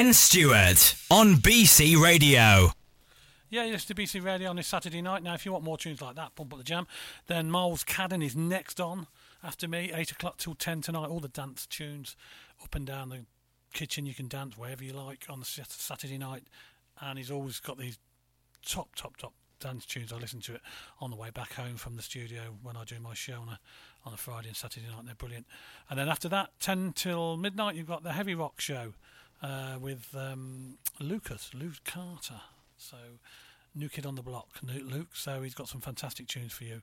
Ken 0.00 0.14
Stewart 0.14 0.94
on 1.10 1.34
BC 1.34 1.94
Radio. 2.02 2.70
Yeah, 3.50 3.64
yes, 3.64 3.84
to 3.84 3.94
BC 3.94 4.24
Radio 4.24 4.48
on 4.48 4.56
this 4.56 4.66
Saturday 4.66 5.02
night. 5.02 5.22
Now, 5.22 5.34
if 5.34 5.44
you 5.44 5.52
want 5.52 5.62
more 5.62 5.76
tunes 5.76 6.00
like 6.00 6.16
that, 6.16 6.34
Pump 6.34 6.54
Up 6.54 6.58
the 6.58 6.64
Jam, 6.64 6.86
then 7.26 7.50
Miles 7.50 7.84
Cadden 7.84 8.24
is 8.24 8.34
next 8.34 8.80
on 8.80 9.08
after 9.44 9.68
me, 9.68 9.92
8 9.94 10.12
o'clock 10.12 10.38
till 10.38 10.54
10 10.54 10.80
tonight. 10.80 11.10
All 11.10 11.20
the 11.20 11.28
dance 11.28 11.66
tunes 11.66 12.16
up 12.64 12.74
and 12.74 12.86
down 12.86 13.10
the 13.10 13.26
kitchen. 13.74 14.06
You 14.06 14.14
can 14.14 14.26
dance 14.26 14.56
wherever 14.56 14.82
you 14.82 14.94
like 14.94 15.26
on 15.28 15.38
the 15.38 15.44
Saturday 15.44 16.16
night. 16.16 16.44
And 17.02 17.18
he's 17.18 17.30
always 17.30 17.60
got 17.60 17.76
these 17.76 17.98
top, 18.64 18.94
top, 18.94 19.18
top 19.18 19.34
dance 19.60 19.84
tunes. 19.84 20.14
I 20.14 20.16
listen 20.16 20.40
to 20.40 20.54
it 20.54 20.62
on 21.02 21.10
the 21.10 21.16
way 21.16 21.28
back 21.28 21.52
home 21.52 21.76
from 21.76 21.96
the 21.96 22.02
studio 22.02 22.56
when 22.62 22.74
I 22.74 22.84
do 22.84 22.98
my 23.00 23.12
show 23.12 23.34
on 23.34 23.50
a, 23.50 23.60
on 24.06 24.14
a 24.14 24.16
Friday 24.16 24.48
and 24.48 24.56
Saturday 24.56 24.86
night. 24.86 25.04
They're 25.04 25.14
brilliant. 25.14 25.46
And 25.90 25.98
then 25.98 26.08
after 26.08 26.30
that, 26.30 26.52
10 26.60 26.94
till 26.94 27.36
midnight, 27.36 27.74
you've 27.74 27.86
got 27.86 28.02
the 28.02 28.14
Heavy 28.14 28.34
Rock 28.34 28.62
Show 28.62 28.94
uh, 29.42 29.76
with 29.80 30.14
um, 30.16 30.78
Lucas, 30.98 31.50
Luke 31.54 31.82
Carter. 31.84 32.40
So, 32.76 32.96
new 33.74 33.88
kid 33.88 34.06
on 34.06 34.14
the 34.14 34.22
block, 34.22 34.48
Luke. 34.62 35.14
So 35.14 35.42
he's 35.42 35.54
got 35.54 35.68
some 35.68 35.80
fantastic 35.80 36.26
tunes 36.26 36.52
for 36.52 36.64
you 36.64 36.82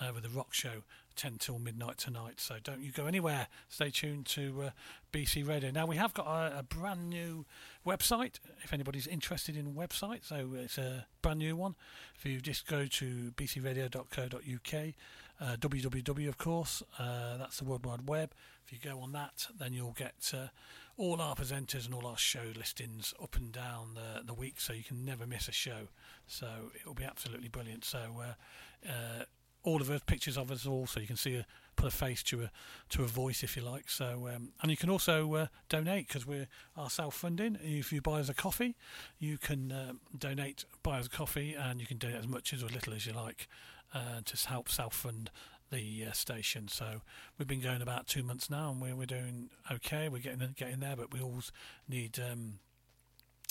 uh, 0.00 0.10
with 0.14 0.22
the 0.22 0.28
rock 0.30 0.54
show, 0.54 0.82
ten 1.16 1.36
till 1.38 1.58
midnight 1.58 1.98
tonight. 1.98 2.40
So 2.40 2.56
don't 2.62 2.80
you 2.80 2.92
go 2.92 3.06
anywhere. 3.06 3.48
Stay 3.68 3.90
tuned 3.90 4.26
to 4.26 4.62
uh, 4.62 4.70
BC 5.12 5.46
Radio. 5.46 5.70
Now 5.70 5.86
we 5.86 5.96
have 5.96 6.14
got 6.14 6.26
a, 6.26 6.60
a 6.60 6.62
brand 6.62 7.10
new 7.10 7.44
website. 7.86 8.36
If 8.62 8.72
anybody's 8.72 9.06
interested 9.06 9.56
in 9.56 9.74
website, 9.74 10.24
so 10.24 10.50
it's 10.54 10.78
a 10.78 11.06
brand 11.20 11.38
new 11.38 11.56
one. 11.56 11.74
If 12.16 12.24
you 12.24 12.40
just 12.40 12.66
go 12.66 12.86
to 12.86 13.32
bcradio.co.uk, 13.36 14.94
uh, 15.40 15.56
www 15.56 16.28
of 16.28 16.38
course, 16.38 16.82
uh, 16.98 17.36
that's 17.36 17.58
the 17.58 17.64
World 17.64 17.84
Wide 17.84 18.08
Web. 18.08 18.32
If 18.64 18.72
you 18.72 18.78
go 18.78 19.00
on 19.00 19.12
that, 19.12 19.48
then 19.58 19.72
you'll 19.72 19.96
get 19.98 20.32
uh, 20.34 20.48
all 20.96 21.20
our 21.20 21.34
presenters 21.34 21.86
and 21.86 21.94
all 21.94 22.06
our 22.06 22.18
show 22.18 22.52
listings 22.56 23.14
up 23.22 23.36
and 23.36 23.52
down 23.52 23.94
the, 23.94 24.22
the 24.24 24.34
week, 24.34 24.60
so 24.60 24.72
you 24.72 24.84
can 24.84 25.04
never 25.04 25.26
miss 25.26 25.48
a 25.48 25.52
show. 25.52 25.88
So 26.26 26.46
it 26.74 26.86
will 26.86 26.94
be 26.94 27.04
absolutely 27.04 27.48
brilliant. 27.48 27.84
So 27.84 27.98
uh, 28.20 28.88
uh, 28.88 29.24
all 29.62 29.80
of 29.80 29.90
us, 29.90 30.00
pictures 30.06 30.36
of 30.36 30.50
us 30.50 30.66
all, 30.66 30.86
so 30.86 31.00
you 31.00 31.06
can 31.06 31.16
see 31.16 31.36
a 31.36 31.46
put 31.74 31.88
a 31.88 31.96
face 31.96 32.22
to 32.22 32.42
a 32.42 32.50
to 32.90 33.02
a 33.02 33.06
voice 33.06 33.42
if 33.42 33.56
you 33.56 33.62
like. 33.62 33.88
So 33.88 34.28
um, 34.34 34.52
and 34.60 34.70
you 34.70 34.76
can 34.76 34.90
also 34.90 35.34
uh, 35.34 35.46
donate 35.68 36.08
because 36.08 36.26
we 36.26 36.46
are 36.76 36.90
self-funding. 36.90 37.58
If 37.62 37.92
you 37.92 38.02
buy 38.02 38.20
us 38.20 38.28
a 38.28 38.34
coffee, 38.34 38.76
you 39.18 39.38
can 39.38 39.72
um 39.72 40.00
donate, 40.16 40.64
buy 40.82 40.98
us 40.98 41.06
a 41.06 41.10
coffee, 41.10 41.54
and 41.54 41.80
you 41.80 41.86
can 41.86 41.98
donate 41.98 42.18
as 42.18 42.28
much 42.28 42.52
as 42.52 42.62
or 42.62 42.68
little 42.68 42.92
as 42.92 43.06
you 43.06 43.12
like 43.12 43.48
uh, 43.94 44.20
to 44.24 44.48
help 44.48 44.68
self-fund 44.68 45.30
the 45.72 46.06
uh, 46.08 46.12
station. 46.12 46.68
So 46.68 47.02
we've 47.38 47.48
been 47.48 47.60
going 47.60 47.82
about 47.82 48.06
two 48.06 48.22
months 48.22 48.48
now, 48.48 48.70
and 48.70 48.80
we're 48.80 48.94
we're 48.94 49.06
doing 49.06 49.50
okay. 49.70 50.08
We're 50.08 50.20
getting 50.20 50.54
getting 50.56 50.80
there, 50.80 50.96
but 50.96 51.12
we 51.12 51.20
always 51.20 51.52
need. 51.88 52.20
Um, 52.20 52.60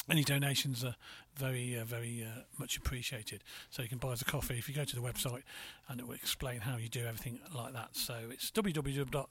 any 0.09 0.23
donations 0.23 0.83
are 0.83 0.95
very, 1.35 1.77
uh, 1.77 1.85
very 1.85 2.25
uh, 2.27 2.41
much 2.57 2.75
appreciated. 2.75 3.43
So 3.69 3.83
you 3.83 3.87
can 3.87 3.99
buy 3.99 4.09
us 4.09 4.23
a 4.23 4.25
coffee 4.25 4.57
if 4.57 4.67
you 4.67 4.73
go 4.73 4.83
to 4.83 4.95
the 4.95 5.01
website, 5.01 5.43
and 5.87 5.99
it 5.99 6.07
will 6.07 6.15
explain 6.15 6.61
how 6.61 6.77
you 6.77 6.89
do 6.89 7.05
everything 7.05 7.39
like 7.53 7.73
that. 7.73 7.95
So 7.95 8.15
it's 8.31 8.49
www. 8.49 9.27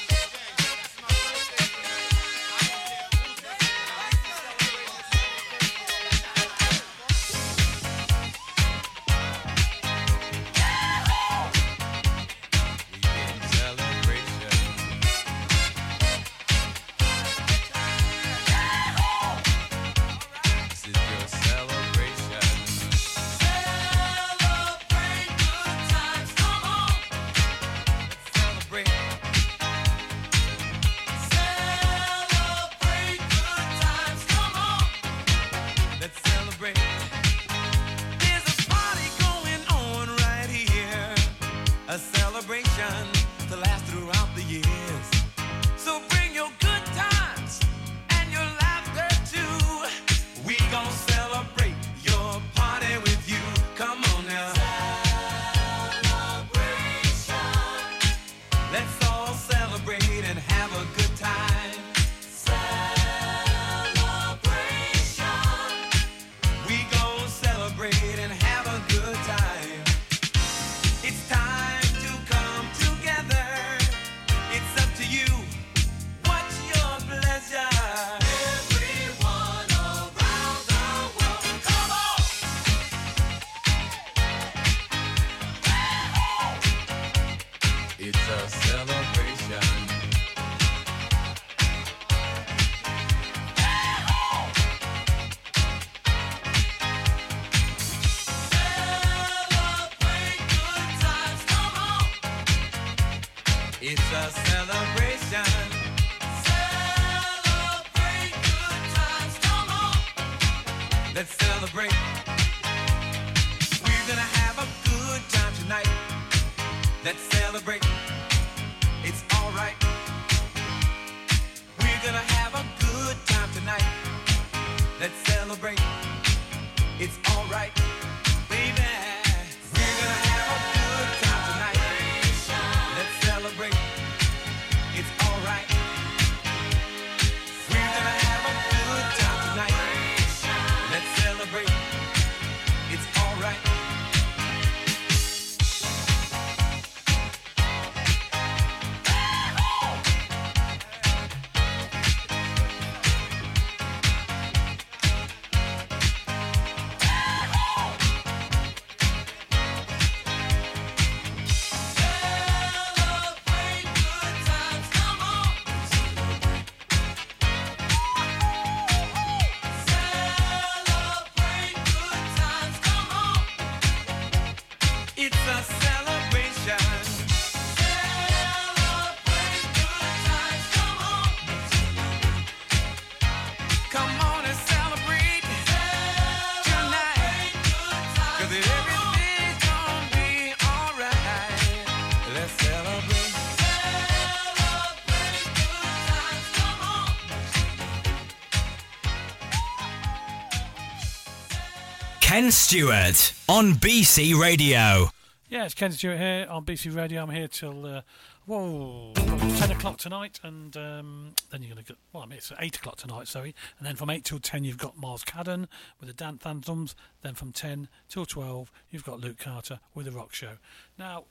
Ken 202.39 202.52
Stewart 202.52 203.32
on 203.48 203.73
BC 203.73 204.40
Radio. 204.40 205.10
Yeah, 205.48 205.65
it's 205.65 205.74
Ken 205.74 205.90
Stewart 205.90 206.19
here 206.19 206.47
on 206.48 206.65
BC 206.65 206.94
Radio. 206.94 207.20
I'm 207.20 207.31
here 207.31 207.48
till 207.48 207.85
uh, 207.85 208.02
whoa, 208.47 209.12
ten 209.56 209.73
o'clock 209.73 209.98
tonight, 209.98 210.39
and 210.44 210.77
um, 210.77 211.35
then 211.51 211.62
you're 211.62 211.70
gonna 211.70 211.82
get. 211.82 211.97
Well, 212.12 212.23
I 212.23 212.27
mean, 212.27 212.39
it's 212.39 212.52
eight 212.60 212.77
o'clock 212.77 212.97
tonight, 212.97 213.27
sorry, 213.27 213.56
and 213.77 213.89
then 213.89 213.97
from 213.97 214.09
eight 214.09 214.23
till 214.23 214.39
ten 214.39 214.62
you've 214.62 214.78
got 214.78 214.97
Miles 214.97 215.24
Cadden 215.24 215.66
with 215.98 216.06
the 216.06 216.12
Dance 216.12 216.47
Anthems. 216.47 216.94
Then 217.23 217.35
from 217.35 217.51
ten 217.51 217.89
till 218.09 218.24
twelve 218.24 218.70
you've 218.89 219.05
got 219.05 219.19
Luke 219.19 219.39
Carter 219.39 219.81
with 219.93 220.06
the 220.06 220.12
Rock 220.12 220.32
Show. 220.32 220.59
Now. 220.97 221.24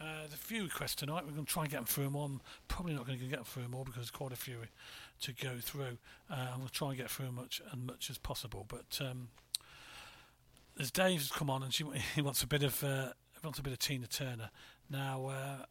Uh, 0.00 0.20
there's 0.20 0.32
a 0.32 0.36
few 0.36 0.64
requests 0.64 0.96
tonight. 0.96 1.22
We're 1.24 1.32
going 1.32 1.44
to 1.44 1.52
try 1.52 1.62
and 1.62 1.70
get 1.70 1.76
them 1.76 1.84
through 1.84 2.04
them 2.04 2.16
all. 2.16 2.24
I'm 2.24 2.40
probably 2.66 2.92
not 2.92 3.06
going 3.06 3.20
to 3.20 3.24
get 3.24 3.36
them 3.36 3.44
through 3.44 3.62
them 3.62 3.74
all 3.74 3.84
because 3.84 3.98
there's 3.98 4.10
quite 4.10 4.32
a 4.32 4.36
few 4.36 4.56
to 5.20 5.32
go 5.32 5.58
through. 5.60 5.98
Uh, 6.28 6.48
I'm 6.50 6.56
going 6.56 6.66
to 6.66 6.72
try 6.72 6.88
and 6.88 6.96
get 6.96 7.08
through 7.08 7.30
much 7.30 7.62
as 7.70 7.78
much 7.78 8.10
as 8.10 8.18
possible. 8.18 8.66
But 8.68 8.98
um, 9.00 9.28
there's 10.76 10.90
Dave's 10.90 11.30
come 11.30 11.50
on 11.50 11.62
and 11.62 11.72
she 11.72 11.84
he 12.14 12.22
wants 12.22 12.42
a 12.42 12.46
bit 12.46 12.62
of 12.62 12.82
uh, 12.82 13.08
wants 13.44 13.58
a 13.58 13.62
bit 13.62 13.72
of 13.72 13.78
Tina 13.78 14.06
Turner. 14.06 14.50
Now 14.90 15.26
uh, 15.26 15.64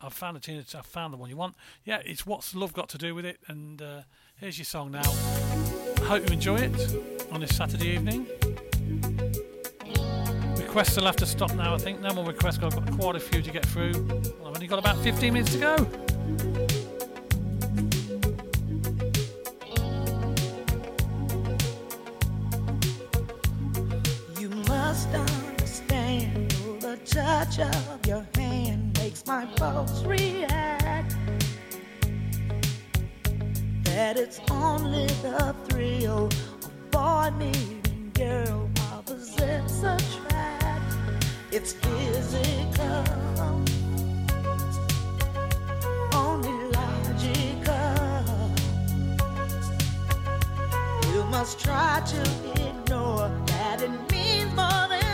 I've 0.00 0.12
found 0.12 0.36
the 0.36 0.40
Tina. 0.40 0.64
I 0.74 0.82
found 0.82 1.12
the 1.12 1.16
one 1.16 1.30
you 1.30 1.36
want. 1.36 1.56
Yeah, 1.84 2.00
it's 2.04 2.26
what's 2.26 2.54
love 2.54 2.72
got 2.72 2.88
to 2.90 2.98
do 2.98 3.14
with 3.14 3.24
it. 3.24 3.38
And 3.48 3.80
uh, 3.80 4.02
here's 4.36 4.58
your 4.58 4.64
song 4.64 4.90
now. 4.90 5.02
I 5.02 6.08
hope 6.08 6.28
you 6.28 6.34
enjoy 6.34 6.56
it 6.56 7.28
on 7.32 7.40
this 7.40 7.56
Saturday 7.56 7.88
evening. 7.88 8.26
Requests 10.58 10.96
will 10.96 11.06
have 11.06 11.16
to 11.16 11.26
stop 11.26 11.54
now. 11.54 11.74
I 11.74 11.78
think 11.78 12.00
no 12.00 12.12
more 12.12 12.26
requests. 12.26 12.58
I've 12.62 12.74
got 12.74 12.98
quite 12.98 13.16
a 13.16 13.20
few 13.20 13.40
to 13.40 13.50
get 13.50 13.64
through. 13.64 13.92
I've 14.44 14.54
only 14.54 14.66
got 14.66 14.78
about 14.78 14.98
15 14.98 15.32
minutes 15.32 15.52
to 15.54 15.58
go. 15.58 16.65
Must 24.96 25.14
understand 25.14 26.50
the 26.80 26.98
touch 27.04 27.58
of 27.58 28.06
your 28.06 28.26
hand 28.34 28.96
makes 28.96 29.26
my 29.26 29.44
pulse 29.44 30.02
react. 30.04 31.14
That 33.84 34.16
it's 34.16 34.40
only 34.50 35.04
the 35.20 35.54
thrill 35.68 36.28
of 36.28 36.90
boy 36.90 37.30
meeting 37.36 38.10
girl 38.14 38.70
opposites 38.90 39.82
attract. 39.82 40.96
It's 41.52 41.74
physical, 41.74 43.04
only 46.14 46.70
logical. 46.72 47.66
You 51.12 51.22
must 51.24 51.60
try 51.60 52.00
to 52.06 52.20
ignore 52.66 53.28
that 53.44 53.82
it 53.82 54.15
more 54.56 54.88
than 54.88 55.05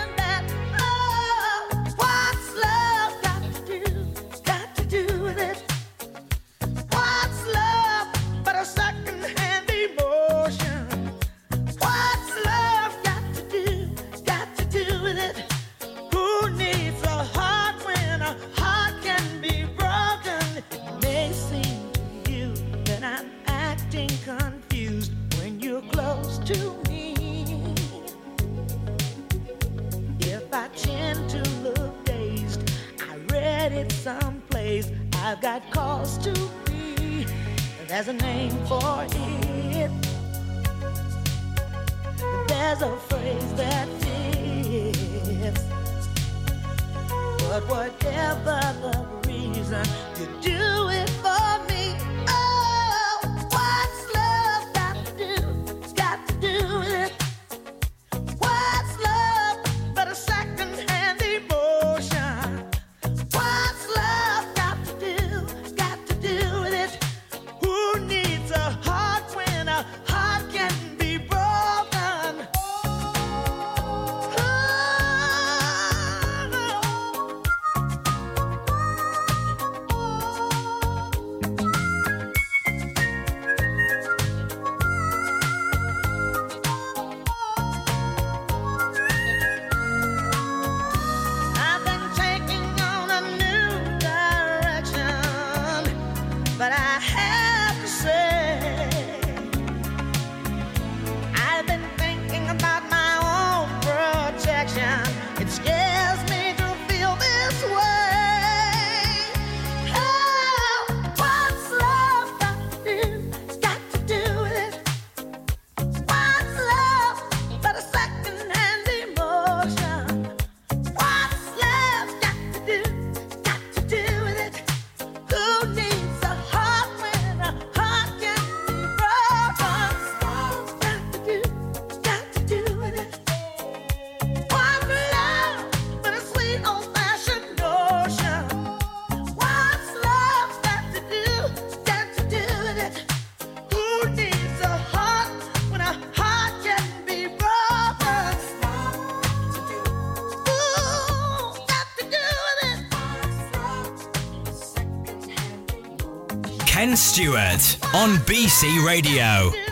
Stewart 157.12 157.76
on 157.92 158.16
BC 158.24 158.82
Radio. 158.86 159.71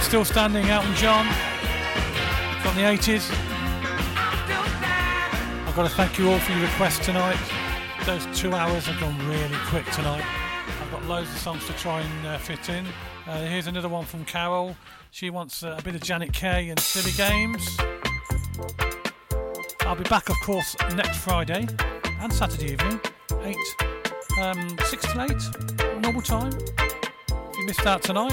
I'm 0.00 0.06
still 0.06 0.24
standing, 0.24 0.64
Elton 0.70 0.94
John 0.94 1.26
from 2.62 2.74
the 2.74 2.80
80s. 2.80 3.30
I've 5.66 5.76
got 5.76 5.82
to 5.82 5.94
thank 5.94 6.18
you 6.18 6.30
all 6.30 6.38
for 6.38 6.52
your 6.52 6.62
requests 6.62 7.04
tonight. 7.04 7.36
Those 8.06 8.26
two 8.34 8.54
hours 8.54 8.86
have 8.86 8.98
gone 8.98 9.18
really 9.28 9.54
quick 9.66 9.84
tonight. 9.90 10.24
I've 10.80 10.90
got 10.90 11.04
loads 11.04 11.30
of 11.30 11.36
songs 11.36 11.66
to 11.66 11.74
try 11.74 12.00
and 12.00 12.26
uh, 12.26 12.38
fit 12.38 12.70
in. 12.70 12.86
Uh, 13.26 13.44
here's 13.44 13.66
another 13.66 13.90
one 13.90 14.06
from 14.06 14.24
Carol. 14.24 14.74
She 15.10 15.28
wants 15.28 15.62
uh, 15.62 15.76
a 15.78 15.82
bit 15.82 15.94
of 15.94 16.00
Janet 16.00 16.32
Kay 16.32 16.70
and 16.70 16.80
Silly 16.80 17.12
Games. 17.12 17.76
I'll 19.82 19.96
be 19.96 20.04
back, 20.04 20.30
of 20.30 20.36
course, 20.40 20.74
next 20.94 21.18
Friday 21.18 21.68
and 22.20 22.32
Saturday 22.32 22.72
evening, 22.72 23.00
8, 23.42 23.54
um, 24.40 24.78
6 24.82 25.12
to 25.12 25.22
8, 25.84 26.00
normal 26.00 26.22
time. 26.22 26.54
If 26.54 27.58
you 27.58 27.66
missed 27.66 27.86
out 27.86 28.02
tonight, 28.02 28.32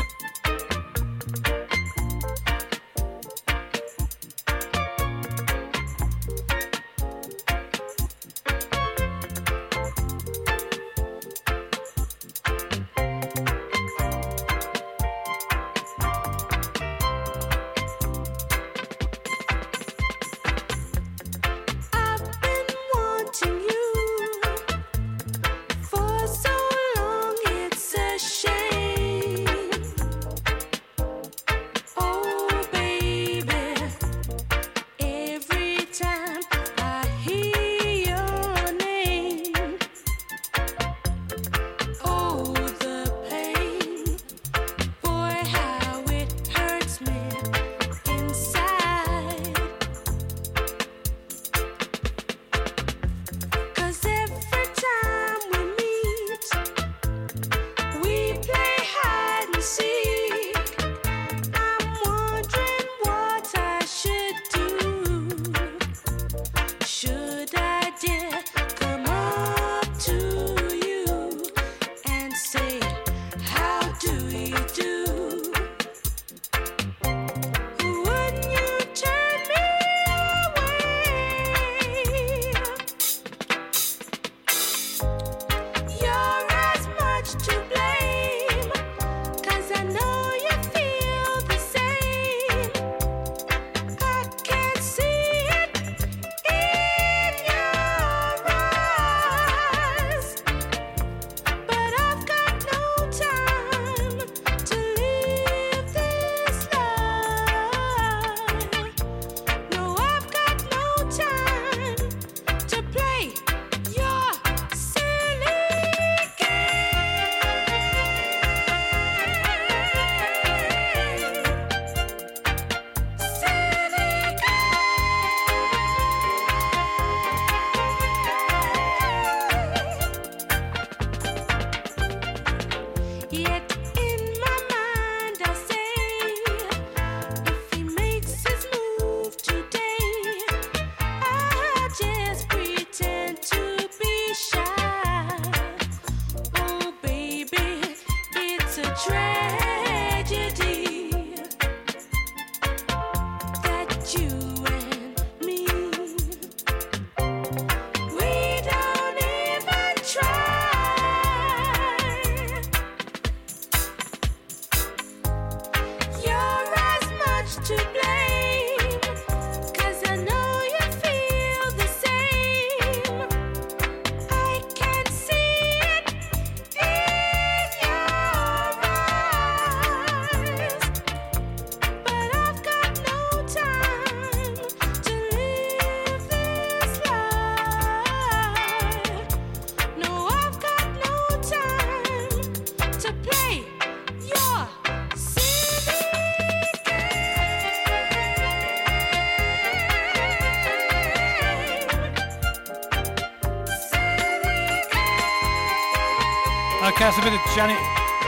that's 207.07 207.19
a 207.19 207.21
bit 207.21 207.31
of 207.31 207.55
Janet 207.55 207.79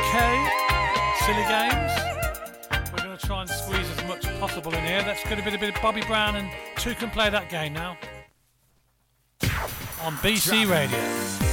Kay, 0.09 0.37
Silly 1.25 1.43
Games. 1.49 1.91
We're 2.93 3.03
going 3.03 3.17
to 3.17 3.27
try 3.27 3.41
and 3.41 3.49
squeeze 3.49 3.89
as 3.89 4.07
much 4.07 4.25
as 4.25 4.39
possible 4.39 4.73
in 4.73 4.85
here. 4.85 5.03
That's 5.03 5.21
going 5.25 5.35
to 5.35 5.43
be 5.43 5.53
a 5.53 5.59
bit 5.59 5.75
of 5.75 5.81
Bobby 5.81 5.99
Brown 6.03 6.37
and 6.37 6.49
two 6.77 6.95
can 6.95 7.09
play 7.09 7.29
that 7.29 7.49
game 7.49 7.73
now. 7.73 7.97
On 10.01 10.13
BC 10.23 10.71
Radio. 10.71 11.48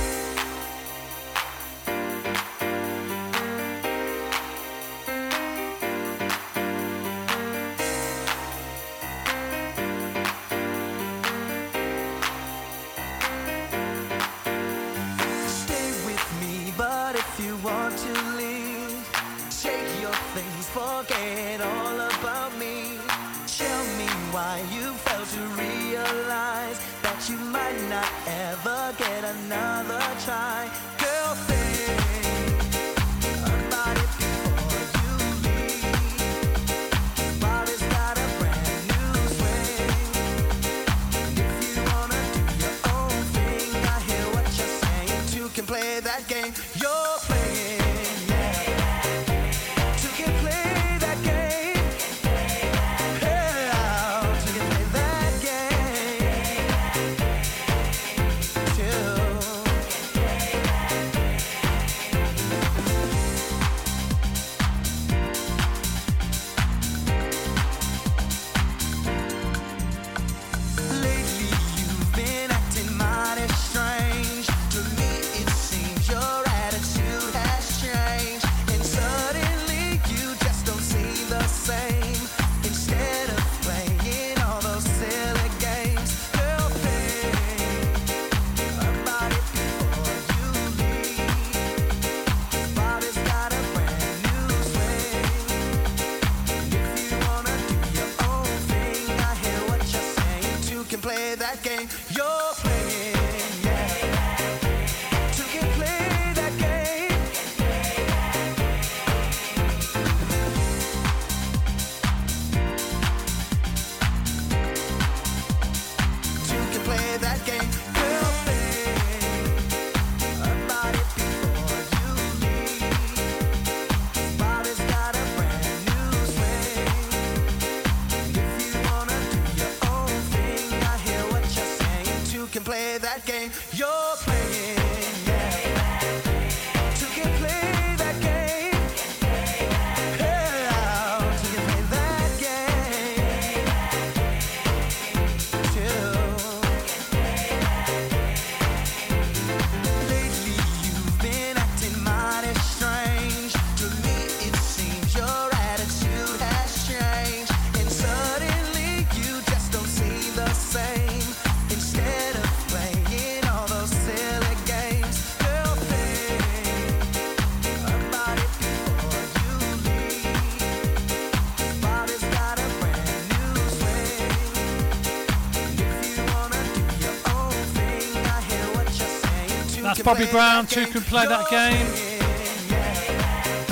Bobby 180.07 180.27
Brown, 180.27 180.67
two 180.69 180.87
can 180.87 181.01
play 181.01 181.27
that 181.27 181.51
game. 181.51 181.85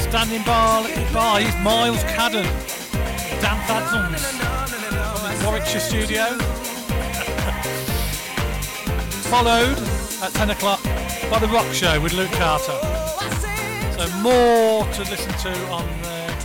Standing 0.02 0.42
by, 0.42 0.82
by 1.12 1.42
is 1.42 1.54
Miles 1.62 2.02
Cadden. 2.10 2.42
Dan 3.40 3.56
Thadsons 3.68 4.20
from 5.20 5.30
his 5.30 5.44
Warwickshire 5.44 5.78
studio. 5.78 6.24
Followed 9.30 9.78
at 10.24 10.32
10 10.32 10.50
o'clock 10.50 10.82
by 11.30 11.38
The 11.38 11.46
Rock 11.46 11.72
Show 11.72 12.00
with 12.00 12.12
Luke 12.14 12.32
Carter. 12.32 12.80
So 13.96 14.08
more 14.18 14.84
to 14.94 15.02
listen 15.02 15.30
to 15.34 15.52
on 15.68 15.84
uh, 15.84 16.36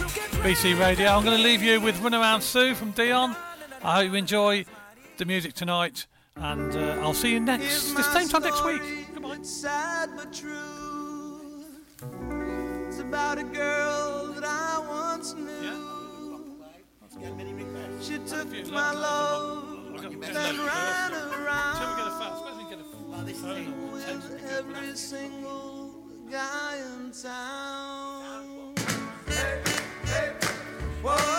BC 0.43 0.79
Radio. 0.79 1.07
I'm 1.07 1.25
going 1.25 1.35
to 1.35 1.41
leave 1.43 1.63
you 1.63 1.81
with 1.81 1.99
Runaround 1.99 2.43
Sue 2.43 2.75
from 2.75 2.91
Dion. 2.91 3.35
I 3.81 3.95
hope 3.95 4.11
you 4.11 4.17
enjoy 4.19 4.65
the 5.17 5.25
music 5.25 5.55
tonight, 5.55 6.05
and 6.35 6.75
uh, 6.75 7.01
I'll 7.01 7.15
see 7.15 7.31
you 7.31 7.39
next 7.39 7.93
this 7.93 8.05
same 8.13 8.27
time 8.27 8.43
next 8.43 8.63
week. 8.63 8.98
A 13.39 13.43
girl 13.43 14.33
that 14.33 14.43
I 14.43 14.83
once 14.89 15.33
knew. 15.33 16.57
She 18.01 18.17
took 18.27 18.47
my 18.69 18.91
love 18.91 20.03
and 20.03 20.23
ran 20.23 21.13
around 21.13 21.79
with 23.93 24.43
every 24.57 24.95
single 24.95 26.03
guy 26.29 26.81
in 26.95 27.11
town. 27.11 28.75
Hey, 29.27 29.61
hey, 30.05 30.33
Whoa. 31.01 31.38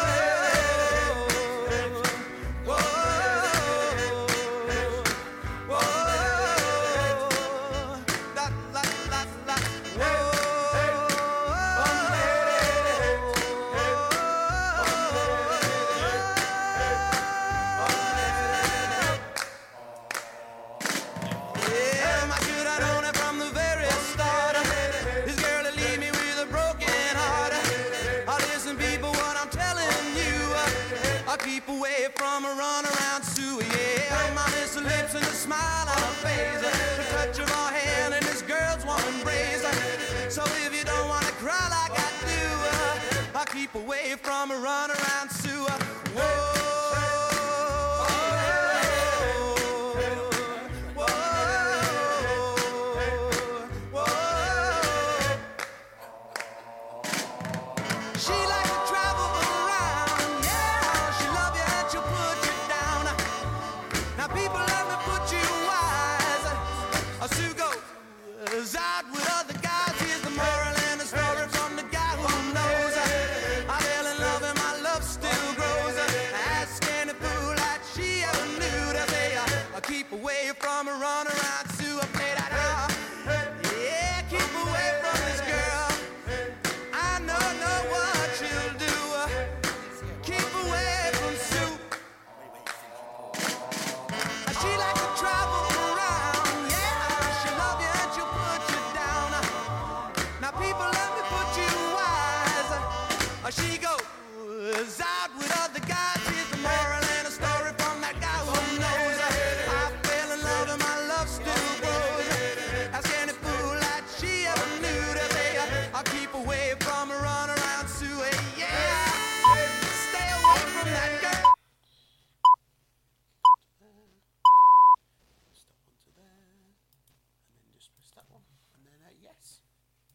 Smile 35.51 35.89
on 35.89 35.99
her 35.99 36.17
face. 36.23 36.61
The 36.63 37.05
touch 37.15 37.39
of 37.41 37.49
her 37.51 37.71
hand 37.75 38.15
and 38.15 38.25
this 38.25 38.43
girl's 38.43 38.85
warm 38.87 39.03
embrace. 39.15 39.67
So 40.29 40.43
if 40.65 40.71
you 40.77 40.85
don't 40.85 41.09
wanna 41.09 41.35
cry 41.43 41.65
like 41.79 41.95
I 42.07 42.11
do, 42.31 42.47
I 43.35 43.45
keep 43.47 43.75
away 43.75 44.15
from 44.23 44.53
a 44.53 44.59
run 44.59 44.91